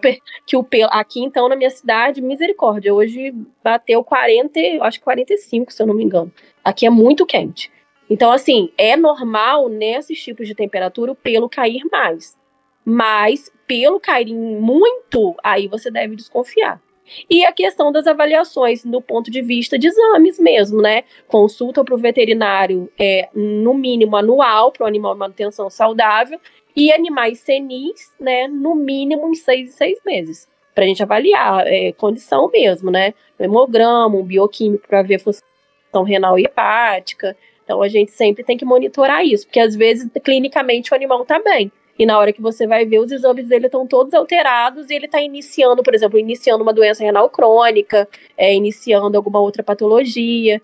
[0.47, 0.91] que o pelo.
[0.93, 5.95] Aqui, então, na minha cidade, misericórdia, hoje bateu 40, acho que 45, se eu não
[5.95, 6.31] me engano.
[6.63, 7.71] Aqui é muito quente.
[8.11, 12.37] Então, assim, é normal nesses tipos de temperatura o pelo cair mais.
[12.85, 16.81] Mas, pelo carinho muito, aí você deve desconfiar.
[17.29, 21.05] E a questão das avaliações do ponto de vista de exames mesmo, né?
[21.27, 26.41] Consulta para o veterinário é, no mínimo anual para o animal manutenção saudável
[26.75, 28.49] e animais senis, né?
[28.49, 30.49] No mínimo em seis e seis meses.
[30.75, 33.15] Para a gente avaliar é, condição mesmo, né?
[33.39, 37.37] Hemograma, um bioquímico para ver função renal e hepática.
[37.65, 41.39] Então a gente sempre tem que monitorar isso, porque às vezes clinicamente o animal está
[41.39, 44.95] bem, e na hora que você vai ver, os exames dele estão todos alterados e
[44.95, 50.61] ele está iniciando, por exemplo, iniciando uma doença renal crônica, é, iniciando alguma outra patologia.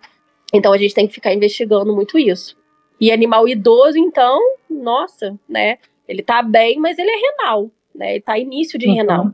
[0.53, 2.57] Então a gente tem que ficar investigando muito isso.
[3.01, 5.79] E animal idoso, então, nossa, né?
[6.09, 8.13] Ele tá bem, mas ele é renal, né?
[8.13, 8.95] Ele tá início de uhum.
[8.95, 9.31] renal.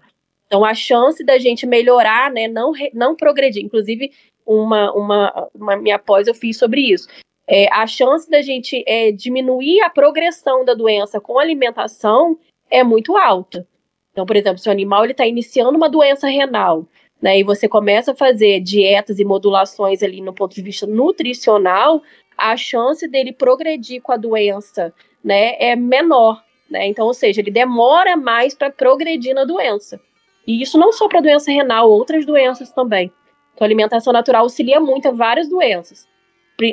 [0.47, 3.65] Então a chance da gente melhorar, né, não, não progredir.
[3.65, 4.13] Inclusive,
[4.45, 7.09] uma, uma, uma minha pós eu fiz sobre isso
[7.47, 12.39] é, a chance da gente é, diminuir a progressão da doença com alimentação
[12.71, 13.67] é muito alta.
[14.13, 16.87] Então, por exemplo, se o animal está iniciando uma doença renal,
[17.21, 22.03] né, e você começa a fazer dietas e modulações ali no ponto de vista nutricional,
[22.37, 26.87] a chance dele progredir com a doença, né, é menor, né?
[26.87, 30.01] Então, ou seja, ele demora mais para progredir na doença.
[30.47, 33.13] E isso não só para doença renal, outras doenças também.
[33.55, 36.07] Então, a alimentação natural auxilia muito a várias doenças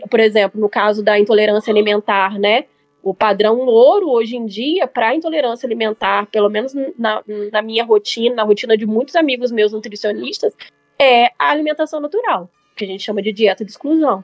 [0.10, 2.66] por exemplo, no caso da intolerância alimentar, né?
[3.04, 8.36] O padrão ouro hoje em dia para intolerância alimentar, pelo menos na, na minha rotina,
[8.36, 10.56] na rotina de muitos amigos meus nutricionistas,
[11.00, 14.24] é a alimentação natural, que a gente chama de dieta de exclusão.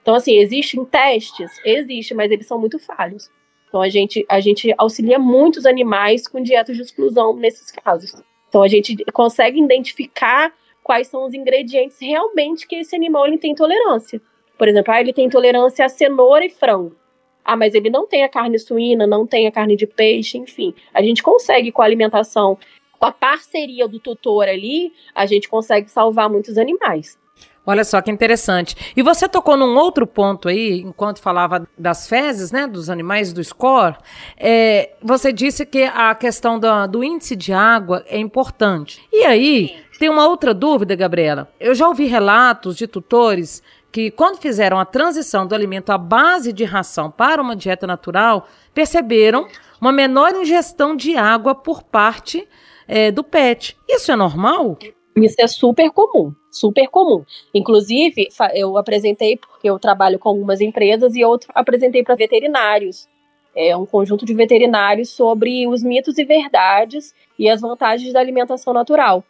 [0.00, 1.50] Então, assim, existem testes?
[1.64, 3.30] Existe, mas eles são muito falhos.
[3.68, 8.14] Então, a gente, a gente auxilia muitos animais com dietas de exclusão nesses casos.
[8.48, 13.50] Então, a gente consegue identificar quais são os ingredientes realmente que esse animal ele tem
[13.50, 14.20] intolerância.
[14.56, 16.96] Por exemplo, ah, ele tem intolerância a cenoura e frango.
[17.44, 20.74] Ah, mas ele não tem a carne suína, não tem a carne de peixe, enfim.
[20.94, 22.56] A gente consegue com a alimentação,
[22.98, 27.18] com a parceria do tutor ali, a gente consegue salvar muitos animais.
[27.66, 28.92] Olha só que interessante.
[28.94, 33.42] E você tocou num outro ponto aí, enquanto falava das fezes, né, dos animais do
[33.42, 33.96] score.
[34.36, 39.02] É, você disse que a questão do, do índice de água é importante.
[39.10, 41.50] E aí, tem uma outra dúvida, Gabriela.
[41.58, 43.62] Eu já ouvi relatos de tutores
[43.94, 48.48] que, quando fizeram a transição do alimento à base de ração para uma dieta natural,
[48.74, 49.46] perceberam
[49.80, 52.44] uma menor ingestão de água por parte
[52.88, 53.76] é, do pet.
[53.88, 54.76] Isso é normal?
[55.16, 57.24] Isso é super comum, super comum.
[57.54, 63.08] Inclusive, eu apresentei, porque eu trabalho com algumas empresas, e eu apresentei para veterinários.
[63.54, 68.74] É um conjunto de veterinários sobre os mitos e verdades e as vantagens da alimentação
[68.74, 69.22] natural.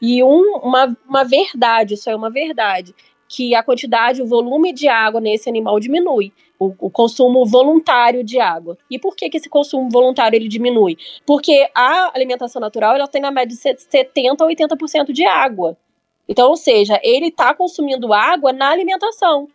[0.00, 2.94] E um, uma, uma verdade, isso é uma verdade,
[3.28, 6.32] que a quantidade, o volume de água nesse animal diminui.
[6.58, 8.78] O, o, consumo voluntário de água.
[8.90, 10.96] E por que, que esse consumo voluntário ele diminui?
[11.26, 15.76] Porque a alimentação natural ela tem na média de 70% a 80% de água.
[16.26, 19.48] Então, ou seja, ele está consumindo água na alimentação.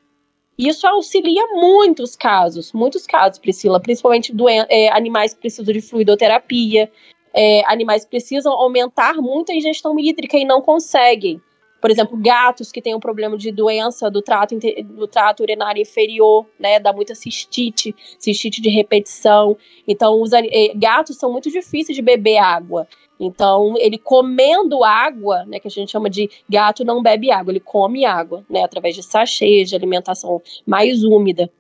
[0.57, 4.31] Isso auxilia muitos casos, muitos casos, Priscila, principalmente
[4.69, 6.91] é, animais que precisam de fluidoterapia,
[7.33, 11.41] é, animais que precisam aumentar muito a ingestão hídrica e não conseguem.
[11.81, 16.45] Por exemplo, gatos que têm um problema de doença do trato, do trato urinário inferior,
[16.59, 16.79] né?
[16.79, 19.57] Dá muita cistite, cistite de repetição.
[19.87, 22.87] Então, os eh, gatos são muito difíceis de beber água.
[23.19, 27.59] Então, ele comendo água, né, que a gente chama de gato não bebe água, ele
[27.59, 31.51] come água, né, através de sachês, de alimentação mais úmida.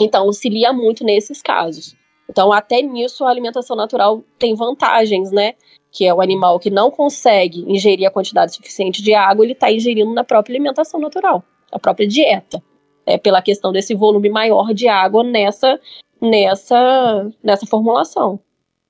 [0.00, 1.94] Então, auxilia muito nesses casos.
[2.28, 5.54] Então, até nisso, a alimentação natural tem vantagens, né?
[5.90, 9.70] Que é o animal que não consegue ingerir a quantidade suficiente de água, ele está
[9.70, 12.62] ingerindo na própria alimentação natural, a própria dieta.
[13.06, 15.78] É pela questão desse volume maior de água nessa,
[16.20, 18.40] nessa, nessa formulação.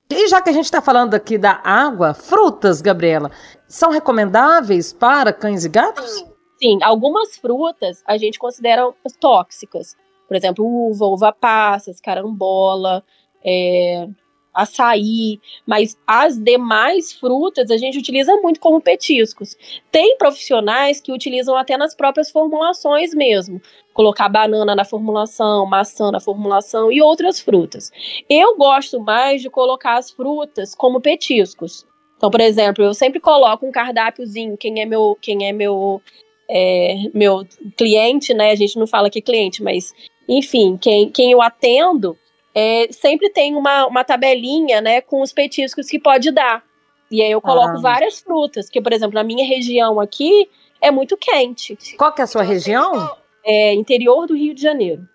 [0.09, 3.31] E já que a gente está falando aqui da água, frutas, Gabriela,
[3.67, 6.23] são recomendáveis para cães e gatos?
[6.57, 9.95] Sim, algumas frutas a gente considera tóxicas.
[10.27, 13.03] Por exemplo, uva, uva passas, carambola,
[13.45, 14.07] é,
[14.55, 19.55] açaí, mas as demais frutas a gente utiliza muito como petiscos.
[19.91, 23.61] Tem profissionais que utilizam até nas próprias formulações mesmo,
[23.93, 27.91] colocar banana na formulação, maçã na formulação e outras frutas.
[28.29, 31.85] Eu gosto mais de colocar as frutas como petiscos.
[32.15, 36.01] Então, por exemplo, eu sempre coloco um cardápiozinho, quem é meu, quem é meu
[36.49, 38.51] é, meu cliente, né?
[38.51, 39.93] A gente não fala que é cliente, mas
[40.29, 42.17] enfim, quem, quem eu atendo,
[42.55, 46.63] é, sempre tem uma, uma tabelinha, né, com os petiscos que pode dar.
[47.11, 47.81] E aí eu coloco ah.
[47.81, 50.49] várias frutas, que, por exemplo, na minha região aqui
[50.81, 51.77] é muito quente.
[51.97, 53.15] Qual que é a sua região?
[53.43, 55.07] É interior do Rio de Janeiro.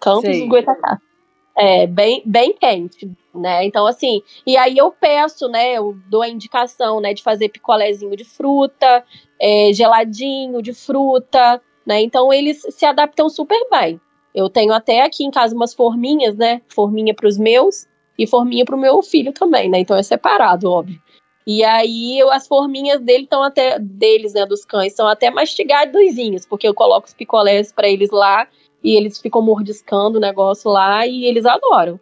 [0.00, 0.98] Campos do Goitacá.
[1.56, 3.64] É bem, bem quente, né?
[3.64, 5.72] Então, assim, e aí eu peço, né?
[5.72, 9.04] Eu dou a indicação, né, de fazer picolézinho de fruta,
[9.40, 12.00] é, geladinho de fruta, né?
[12.00, 14.00] Então eles se adaptam super bem.
[14.34, 16.62] Eu tenho até aqui em casa umas forminhas, né?
[16.68, 17.86] Forminha para os meus
[18.18, 19.80] e forminha para o meu filho também, né?
[19.80, 21.00] Então é separado, óbvio.
[21.46, 26.44] E aí eu, as forminhas dele estão até deles, né, dos cães, são até mastigadozinhas,
[26.44, 28.46] porque eu coloco os picolés para eles lá
[28.84, 31.98] e eles ficam mordiscando o negócio lá e eles adoram.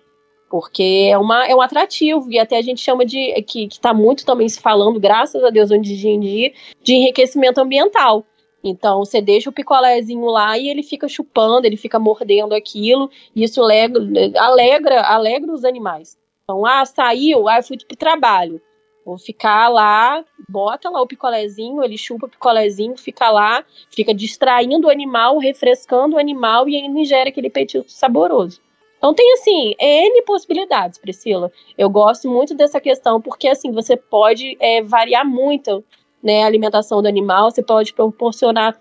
[0.50, 3.32] Porque é, uma, é um atrativo, e até a gente chama de.
[3.42, 8.24] que, está muito também se falando, graças a Deus, hoje em dia, de enriquecimento ambiental.
[8.62, 13.44] Então, você deixa o picolézinho lá e ele fica chupando, ele fica mordendo aquilo, e
[13.44, 14.02] isso alegra,
[14.36, 16.18] alegra, alegra os animais.
[16.44, 18.60] Então, ah, saiu, ah, eu fui pro trabalho.
[19.04, 24.88] Vou ficar lá, bota lá o picolézinho, ele chupa o picolézinho, fica lá, fica distraindo
[24.88, 28.60] o animal, refrescando o animal e ainda ingere aquele petisco saboroso.
[28.98, 31.52] Então tem assim, N possibilidades, Priscila.
[31.78, 35.84] Eu gosto muito dessa questão, porque assim, você pode é, variar muito
[36.26, 38.76] né, a alimentação do animal, você pode proporcionar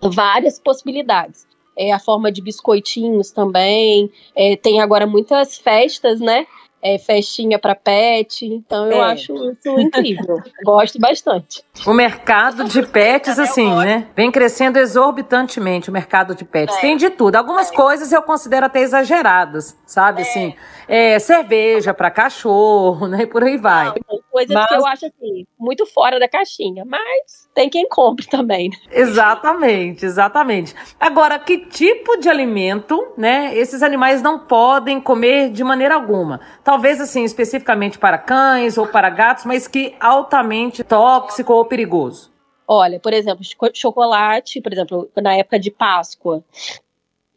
[0.00, 1.46] várias possibilidades.
[1.76, 4.10] É a forma de biscoitinhos também.
[4.34, 6.46] É, tem agora muitas festas, né?
[6.82, 8.46] É, festinha para pet.
[8.46, 9.12] Então eu é.
[9.12, 10.42] acho isso incrível.
[10.64, 11.62] Gosto bastante.
[11.86, 14.08] O mercado de pets, assim, né?
[14.16, 16.76] Vem crescendo exorbitantemente o mercado de pets.
[16.76, 16.80] É.
[16.80, 17.36] Tem de tudo.
[17.36, 17.74] Algumas é.
[17.74, 20.22] coisas eu considero até exageradas, sabe?
[20.22, 20.24] É.
[20.24, 20.54] Assim,
[20.86, 23.22] é, cerveja para cachorro, né?
[23.22, 23.86] E por aí vai.
[23.86, 24.66] Não, coisas mas...
[24.66, 28.70] que eu acho assim, muito fora da caixinha, mas tem quem compre também.
[28.70, 28.76] Né?
[28.90, 30.74] Exatamente, exatamente.
[30.98, 33.56] Agora, que tipo de alimento, né?
[33.56, 39.08] Esses animais não podem comer de maneira alguma talvez assim, especificamente para cães ou para
[39.08, 42.30] gatos, mas que altamente tóxico ou perigoso?
[42.68, 46.44] Olha, por exemplo, chocolate, por exemplo, na época de Páscoa,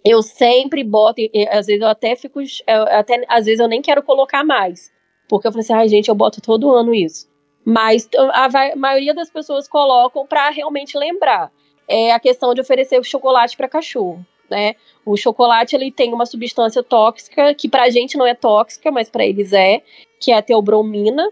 [0.03, 2.41] eu sempre boto, às vezes eu até fico,
[2.89, 4.91] até, às vezes eu nem quero colocar mais,
[5.29, 7.29] porque eu falei assim, ai gente, eu boto todo ano isso.
[7.63, 11.49] Mas a maioria das pessoas colocam para realmente lembrar.
[11.87, 14.75] É a questão de oferecer chocolate para cachorro né?
[15.03, 19.09] O chocolate ele tem uma substância tóxica que para a gente não é tóxica, mas
[19.09, 19.81] para eles é,
[20.19, 21.27] que é a teobromina.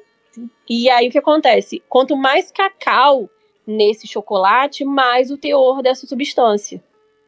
[0.67, 1.83] E aí o que acontece?
[1.87, 3.29] Quanto mais cacau
[3.67, 6.83] nesse chocolate, mais o teor dessa substância.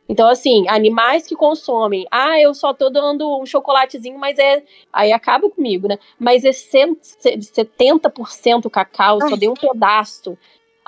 [0.09, 4.61] Então, assim, animais que consomem, ah, eu só tô dando um chocolatezinho, mas é.
[4.91, 5.97] Aí acaba comigo, né?
[6.20, 10.38] Mas é 70% cacau, só dei um pedaço.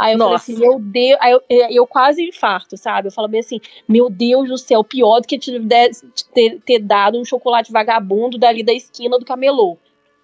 [0.04, 0.44] Aí eu Nossa.
[0.44, 3.08] falei assim, meu Deus, aí eu, eu, quase infarto, sabe?
[3.08, 5.58] Eu falo bem assim, meu Deus do céu, pior do que te,
[6.34, 9.78] ter, ter dado um chocolate vagabundo dali da esquina do camelô.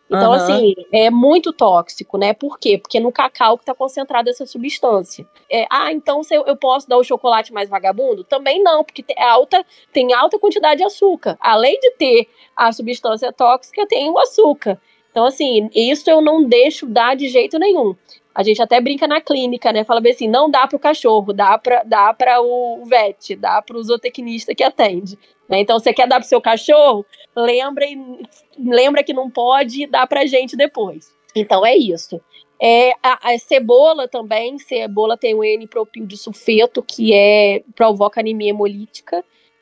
[0.07, 0.33] Então, uhum.
[0.33, 2.33] assim, é muito tóxico, né?
[2.33, 2.77] Por quê?
[2.77, 5.25] Porque no cacau que está concentrada essa substância.
[5.49, 8.25] É, ah, então eu, eu posso dar o chocolate mais vagabundo?
[8.25, 11.37] Também não, porque tem alta, tem alta quantidade de açúcar.
[11.39, 14.77] Além de ter a substância tóxica, tem o açúcar.
[15.09, 17.95] Então, assim, isso eu não deixo dar de jeito nenhum.
[18.39, 19.83] A gente até brinca na clínica, né?
[19.83, 23.61] Fala bem assim, não dá para o cachorro, dá para dá para o vet, dá
[23.61, 25.19] para o zootecnista que atende.
[25.49, 25.59] Né?
[25.59, 27.05] Então, você quer dar para seu cachorro?
[27.35, 27.85] Lembra,
[28.57, 31.13] lembra que não pode dar para gente depois.
[31.35, 32.21] Então, é isso.
[32.61, 38.51] É, a, a, cebola também, cebola tem o N-propil de sulfeto, que é provoca anemia
[38.51, 39.21] hemolítica.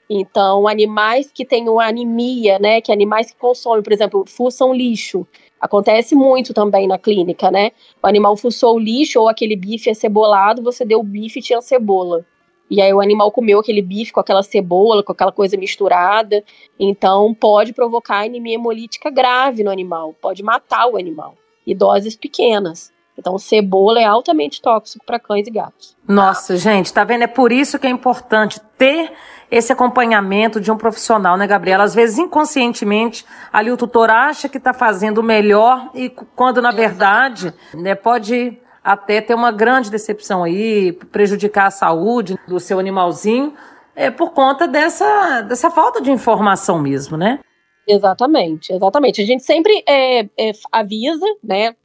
[0.10, 5.28] Então, animais que têm anemia, né, que animais que consomem, por exemplo, fuçam lixo,
[5.60, 7.72] acontece muito também na clínica, né?
[8.01, 11.62] O animal fuçou o lixo ou aquele bife acebolado, você deu o bife e tinha
[11.62, 12.26] cebola.
[12.70, 16.43] E aí o animal comeu aquele bife com aquela cebola, com aquela coisa misturada.
[16.80, 21.36] Então pode provocar anemia hemolítica grave no animal, pode matar o animal.
[21.66, 22.93] E doses pequenas.
[23.18, 25.97] Então, cebola é altamente tóxico para cães e gatos.
[26.08, 27.24] Nossa, gente, tá vendo?
[27.24, 29.12] É por isso que é importante ter
[29.50, 31.84] esse acompanhamento de um profissional, né, Gabriela?
[31.84, 36.72] Às vezes, inconscientemente, ali o tutor acha que está fazendo o melhor e quando, na
[36.72, 43.54] verdade, né, pode até ter uma grande decepção aí, prejudicar a saúde do seu animalzinho,
[43.93, 47.39] é por conta dessa, dessa falta de informação mesmo, né?
[47.88, 49.22] Exatamente, exatamente.
[49.22, 51.76] A gente sempre é, é, avisa, né?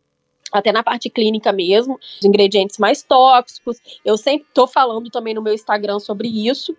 [0.53, 3.79] Até na parte clínica mesmo, os ingredientes mais tóxicos.
[4.05, 6.77] Eu sempre estou falando também no meu Instagram sobre isso.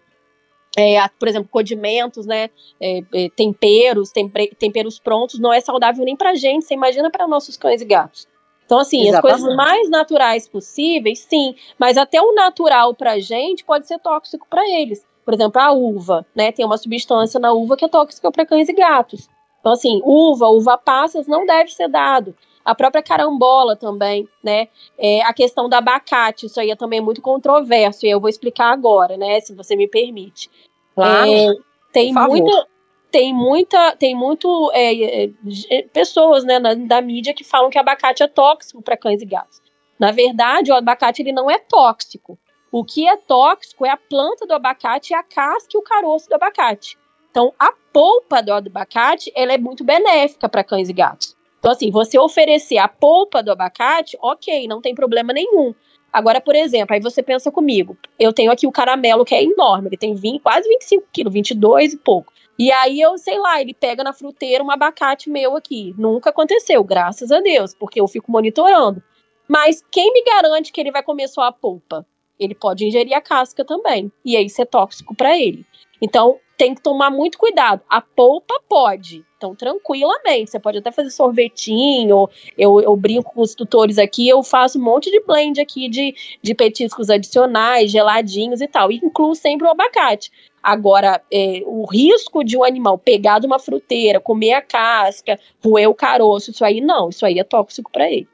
[0.78, 2.49] É, por exemplo, condimentos, né?
[2.82, 4.11] É, é temperos,
[4.57, 8.28] temperos prontos, não é saudável nem pra gente, você imagina para nossos cães e gatos.
[8.65, 9.36] Então, assim, Exatamente.
[9.36, 14.47] as coisas mais naturais possíveis, sim, mas até o natural pra gente pode ser tóxico
[14.49, 15.05] para eles.
[15.24, 16.51] Por exemplo, a uva, né?
[16.51, 19.30] Tem uma substância na uva que é tóxica para cães e gatos.
[19.59, 22.36] Então, assim, uva, uva passas não deve ser dado.
[22.64, 24.68] A própria carambola também, né?
[24.97, 28.72] É, a questão do abacate, isso aí é também muito controverso, e eu vou explicar
[28.72, 29.39] agora, né?
[29.41, 30.49] Se você me permite.
[30.95, 31.30] Claro.
[31.30, 31.47] É,
[31.91, 32.68] tem muita,
[33.11, 38.24] tem muita, tem muito é, é, pessoas né, na, da mídia que falam que abacate
[38.24, 39.61] é tóxico para cães e gatos.
[39.99, 42.38] Na verdade, o abacate ele não é tóxico.
[42.72, 46.28] O que é tóxico é a planta do abacate e a casca e o caroço
[46.28, 46.97] do abacate.
[47.30, 51.38] Então, a polpa do abacate ela é muito benéfica para cães e gatos.
[51.64, 55.74] Então, assim, você oferecer a polpa do abacate, ok, não tem problema nenhum.
[56.11, 59.88] Agora, por exemplo, aí você pensa comigo, eu tenho aqui o caramelo que é enorme,
[59.88, 62.34] ele tem 20, quase 25 quilos, 22 e pouco.
[62.59, 65.95] E aí eu, sei lá, ele pega na fruteira um abacate meu aqui.
[65.97, 69.01] Nunca aconteceu, graças a Deus, porque eu fico monitorando.
[69.47, 72.05] Mas quem me garante que ele vai comer só a polpa?
[72.38, 74.11] Ele pode ingerir a casca também.
[74.26, 75.66] E aí isso é tóxico para ele.
[76.01, 77.81] Então, tem que tomar muito cuidado.
[77.89, 80.51] A polpa pode, então tranquilamente.
[80.51, 82.29] Você pode até fazer sorvetinho.
[82.57, 86.15] Eu, eu brinco com os tutores aqui, eu faço um monte de blend aqui de,
[86.41, 88.91] de petiscos adicionais, geladinhos e tal.
[88.91, 90.31] E incluo sempre o abacate.
[90.61, 95.89] Agora, é, o risco de um animal pegar de uma fruteira, comer a casca, roer
[95.89, 98.29] o caroço, isso aí não, isso aí é tóxico para ele.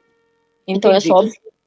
[0.66, 1.10] Então Entendi.
[1.10, 1.24] é só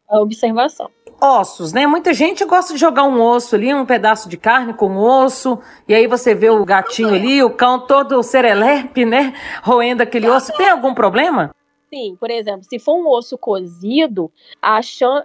[0.08, 0.90] a observação.
[1.22, 1.88] Ossos, né?
[1.88, 5.94] Muita gente gosta de jogar um osso ali, um pedaço de carne com osso, e
[5.94, 9.34] aí você vê o gatinho ali, o cão todo serelepe, né?
[9.62, 10.52] Roendo aquele osso.
[10.54, 11.54] Tem algum problema?
[11.94, 14.80] Sim, por exemplo, se for um osso cozido, a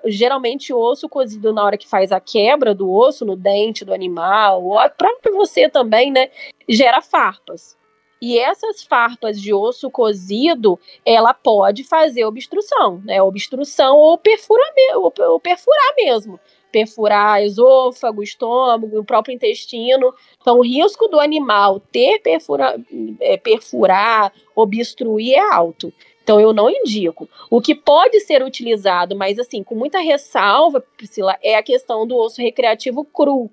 [0.04, 3.94] geralmente o osso cozido na hora que faz a quebra do osso no dente do
[3.94, 6.28] animal, ou próprio você também, né,
[6.68, 7.77] gera farpas.
[8.20, 13.22] E essas farpas de osso cozido, ela pode fazer obstrução, né?
[13.22, 16.40] Obstrução ou perfurar, ou perfurar mesmo.
[16.70, 20.12] Perfurar esôfago, estômago, o próprio intestino.
[20.40, 22.78] Então, o risco do animal ter perfura,
[23.20, 25.92] é, perfurar, obstruir é alto.
[26.28, 27.26] Então eu não indico.
[27.48, 32.18] O que pode ser utilizado, mas assim, com muita ressalva, Priscila, é a questão do
[32.18, 33.50] osso recreativo cru.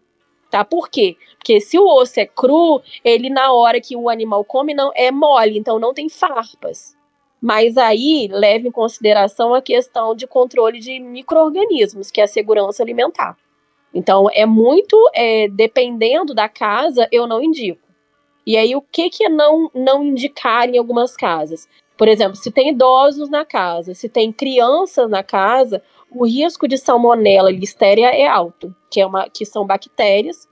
[0.56, 0.64] Tá?
[0.64, 1.18] Por quê?
[1.38, 5.12] Porque se o osso é cru, ele na hora que o animal come não é
[5.12, 6.96] mole, então não tem farpas.
[7.42, 12.82] Mas aí leve em consideração a questão de controle de micro-organismos, que é a segurança
[12.82, 13.38] alimentar.
[13.94, 17.86] Então, é muito, é, dependendo da casa, eu não indico.
[18.48, 21.68] E aí, o que, que é não, não indicar em algumas casas?
[21.98, 25.84] Por exemplo, se tem idosos na casa, se tem crianças na casa,
[26.16, 30.48] o risco de salmonela e listeria é alto, que, é uma, que são bactérias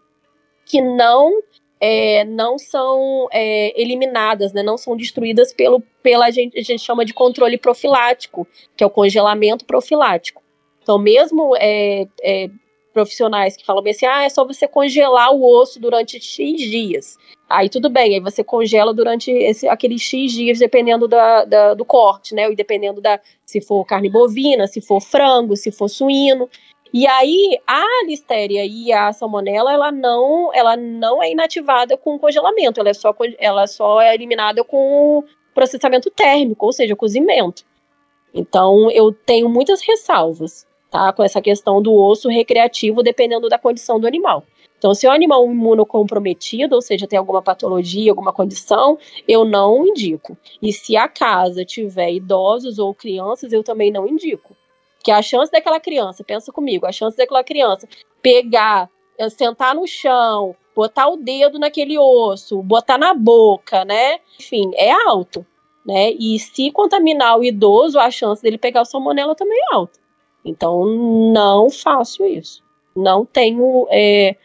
[0.65, 1.41] que não
[1.79, 6.81] é, não são é, eliminadas, né, não são destruídas pelo, pela a gente, a gente
[6.81, 10.41] chama de controle profilático, que é o congelamento profilático.
[10.81, 12.49] Então, mesmo é, é
[12.93, 17.17] profissionais que falam assim, ah, é só você congelar o osso durante X dias.
[17.49, 21.83] Aí tudo bem, aí você congela durante esse, aqueles X dias, dependendo da, da, do
[21.83, 22.49] corte, né?
[22.51, 26.49] E dependendo da se for carne bovina, se for frango, se for suíno.
[26.93, 32.79] E aí a listéria e a salmonela, ela não, ela não é inativada com congelamento,
[32.79, 35.23] ela é só, ela só é eliminada com
[35.53, 37.63] processamento térmico, ou seja, cozimento.
[38.33, 43.99] Então eu tenho muitas ressalvas, tá, com essa questão do osso recreativo, dependendo da condição
[43.99, 44.43] do animal.
[44.77, 49.87] Então, se é um animal imunocomprometido, ou seja, tem alguma patologia, alguma condição, eu não
[49.87, 50.37] indico.
[50.61, 54.55] E se a casa tiver idosos ou crianças, eu também não indico.
[55.03, 57.87] Que a chance daquela criança, pensa comigo, a chance daquela criança
[58.21, 58.87] pegar,
[59.17, 64.19] eh, sentar no chão, botar o dedo naquele osso, botar na boca, né?
[64.39, 65.43] Enfim, é alto,
[65.83, 66.11] né?
[66.11, 70.02] E se contaminar o idoso, a chance dele pegar o salmonela também é alta.
[70.43, 72.63] Então, não faço isso.
[72.95, 74.35] Não tenho é,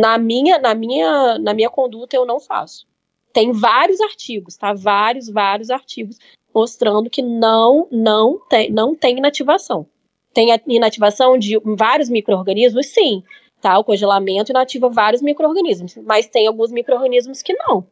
[0.00, 2.86] na minha, na minha, na minha conduta eu não faço.
[3.32, 4.72] Tem vários artigos, tá?
[4.72, 6.18] Vários, vários artigos
[6.54, 9.86] mostrando que não, não tem, não tem inativação.
[10.34, 13.22] Tem inativação de vários micro-organismos, sim,
[13.60, 13.78] tá?
[13.78, 17.86] O congelamento inativa vários micro-organismos, mas tem alguns micro-organismos que não.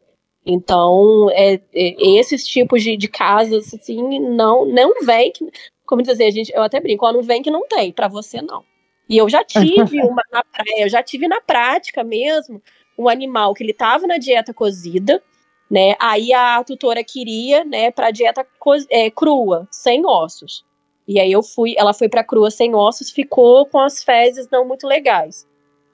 [0.45, 5.33] Então, é, é, esses tipos de, de casas, assim, não, não vem,
[5.91, 8.41] como dizer, a gente, eu até brinco, ó, não vem que não tem, para você
[8.41, 8.64] não.
[9.09, 12.62] E eu já tive uma na praia, eu já tive na prática mesmo
[12.97, 15.20] um animal que ele estava na dieta cozida,
[15.68, 15.97] né?
[15.99, 18.47] Aí a tutora queria, né, para dieta
[18.88, 20.64] é, crua, sem ossos.
[21.09, 24.64] E aí eu fui, ela foi para crua sem ossos, ficou com as fezes não
[24.64, 25.45] muito legais.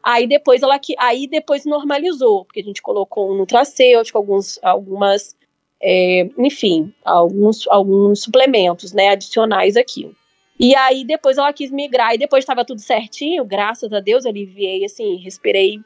[0.03, 5.36] Aí depois ela aí depois normalizou, porque a gente colocou um nutracêutico, alguns algumas
[5.83, 10.11] é, enfim, alguns alguns suplementos, né, adicionais aqui.
[10.59, 14.85] E aí depois ela quis migrar e depois estava tudo certinho, graças a Deus, aliviei
[14.85, 15.81] assim, respirei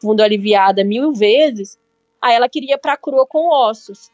[0.00, 1.78] fundo aliviada mil vezes.
[2.20, 4.10] Aí ela queria para crua com ossos.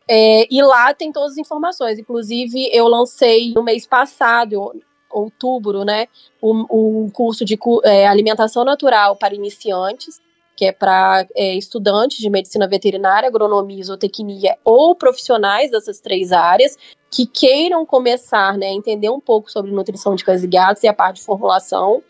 [0.09, 1.99] É, e lá tem todas as informações.
[1.99, 4.73] Inclusive, eu lancei no mês passado,
[5.11, 6.07] outubro, né,
[6.43, 10.21] um, um curso de é, alimentação natural para iniciantes,
[10.57, 16.77] que é para é, estudantes de medicina veterinária, agronomia, isotecnia ou profissionais dessas três áreas
[17.11, 20.89] que queiram começar né, a entender um pouco sobre nutrição de cães e gatos e
[20.89, 22.03] a parte de formulação.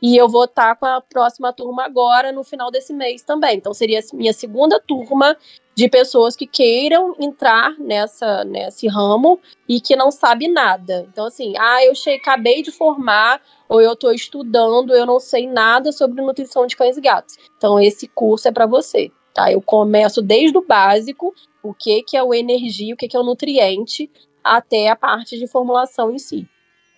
[0.00, 3.56] E eu vou estar com a próxima turma agora, no final desse mês também.
[3.56, 5.36] Então, seria a minha segunda turma
[5.74, 9.38] de pessoas que queiram entrar nessa, nesse ramo
[9.68, 11.06] e que não sabe nada.
[11.10, 15.46] Então, assim, ah, eu cheguei, acabei de formar, ou eu estou estudando, eu não sei
[15.46, 17.36] nada sobre nutrição de cães e gatos.
[17.56, 19.10] Então, esse curso é para você.
[19.34, 19.52] Tá?
[19.52, 21.32] Eu começo desde o básico,
[21.62, 24.10] o que, que é o energia, o que, que é o nutriente,
[24.42, 26.48] até a parte de formulação em si.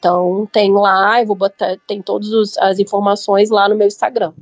[0.00, 4.32] Então tem lá, eu vou botar, tem todas as informações lá no meu Instagram.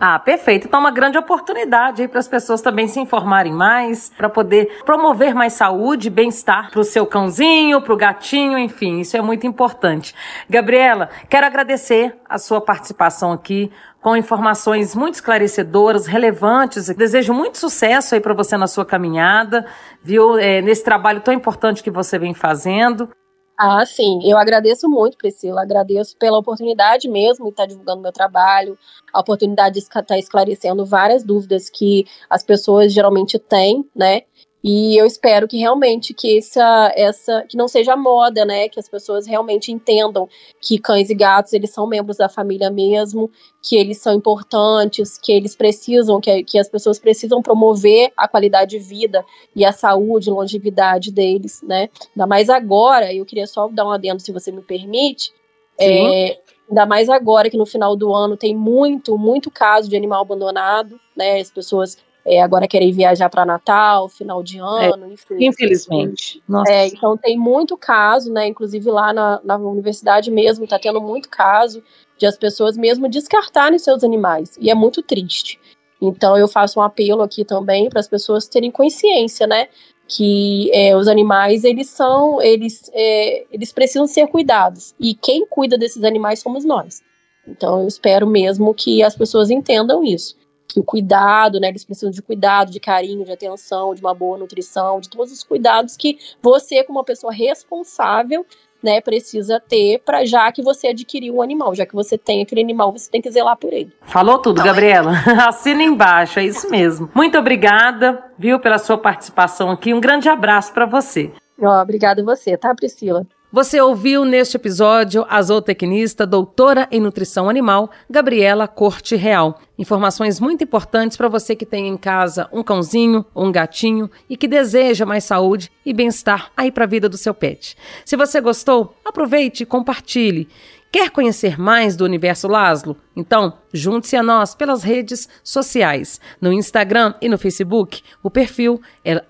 [0.00, 0.66] Ah, perfeito.
[0.66, 5.34] Então, uma grande oportunidade aí para as pessoas também se informarem mais, para poder promover
[5.34, 10.14] mais saúde, bem-estar para o seu cãozinho, para o gatinho, enfim, isso é muito importante.
[10.48, 16.88] Gabriela, quero agradecer a sua participação aqui com informações muito esclarecedoras, relevantes.
[16.88, 19.66] Desejo muito sucesso aí para você na sua caminhada,
[20.02, 20.38] viu?
[20.38, 23.08] É, nesse trabalho tão importante que você vem fazendo.
[23.56, 24.18] Ah, sim.
[24.24, 25.62] Eu agradeço muito, Priscila.
[25.62, 28.76] Agradeço pela oportunidade mesmo de estar divulgando meu trabalho,
[29.12, 34.22] a oportunidade de estar esclarecendo várias dúvidas que as pessoas geralmente têm, né?
[34.66, 38.66] E eu espero que realmente que essa, essa que não seja moda, né?
[38.66, 40.26] Que as pessoas realmente entendam
[40.58, 43.30] que cães e gatos eles são membros da família mesmo,
[43.62, 48.70] que eles são importantes, que eles precisam, que, que as pessoas precisam promover a qualidade
[48.70, 49.22] de vida
[49.54, 51.90] e a saúde, longevidade deles, né?
[52.16, 55.30] Ainda mais agora, eu queria só dar um adendo, se você me permite.
[55.78, 56.38] É,
[56.68, 60.98] Ainda mais agora que no final do ano tem muito, muito caso de animal abandonado,
[61.14, 61.38] né?
[61.38, 65.36] As pessoas é, agora querem viajar para Natal, final de é, ano, enfim.
[65.38, 66.42] Infelizmente.
[66.66, 68.46] É, então tem muito caso, né?
[68.46, 71.82] Inclusive lá na, na universidade mesmo está tendo muito caso
[72.16, 74.56] de as pessoas mesmo descartarem seus animais.
[74.58, 75.60] E é muito triste.
[76.00, 79.68] Então eu faço um apelo aqui também para as pessoas terem consciência, né?
[80.08, 84.94] Que é, os animais eles são, eles, é, eles precisam ser cuidados.
[84.98, 87.02] E quem cuida desses animais somos nós.
[87.46, 90.42] Então eu espero mesmo que as pessoas entendam isso
[90.80, 95.00] o cuidado, né, eles precisam de cuidado, de carinho, de atenção, de uma boa nutrição,
[95.00, 98.46] de todos os cuidados que você, como uma pessoa responsável,
[98.82, 102.60] né, precisa ter para já que você adquiriu um animal, já que você tem aquele
[102.60, 103.90] animal, você tem que zelar por ele.
[104.02, 105.12] Falou tudo, Gabriela.
[105.48, 107.10] Assina embaixo, é isso mesmo.
[107.14, 109.94] Muito obrigada, viu, pela sua participação aqui.
[109.94, 111.32] Um grande abraço para você.
[111.58, 113.26] Oh, obrigada a você, tá, Priscila?
[113.54, 119.60] Você ouviu neste episódio a zootecnista, doutora em nutrição animal, Gabriela Corte Real.
[119.78, 124.48] Informações muito importantes para você que tem em casa um cãozinho um gatinho e que
[124.48, 127.76] deseja mais saúde e bem-estar aí para a vida do seu pet.
[128.04, 130.48] Se você gostou, aproveite e compartilhe.
[130.90, 132.96] Quer conhecer mais do universo Laszlo?
[133.16, 136.20] Então, junte-se a nós pelas redes sociais.
[136.40, 139.22] No Instagram e no Facebook, o perfil é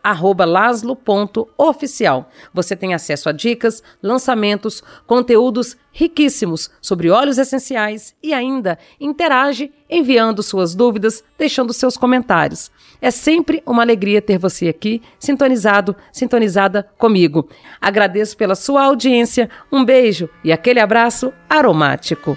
[0.46, 2.30] laslo.oficial.
[2.52, 10.42] Você tem acesso a dicas, lançamentos, conteúdos riquíssimos sobre óleos essenciais e ainda interage enviando
[10.42, 12.70] suas dúvidas, deixando seus comentários.
[13.00, 17.48] É sempre uma alegria ter você aqui, sintonizado, sintonizada comigo.
[17.80, 22.36] Agradeço pela sua audiência, um beijo e aquele abraço aromático.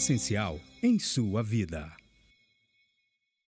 [0.00, 1.99] Essencial em sua vida.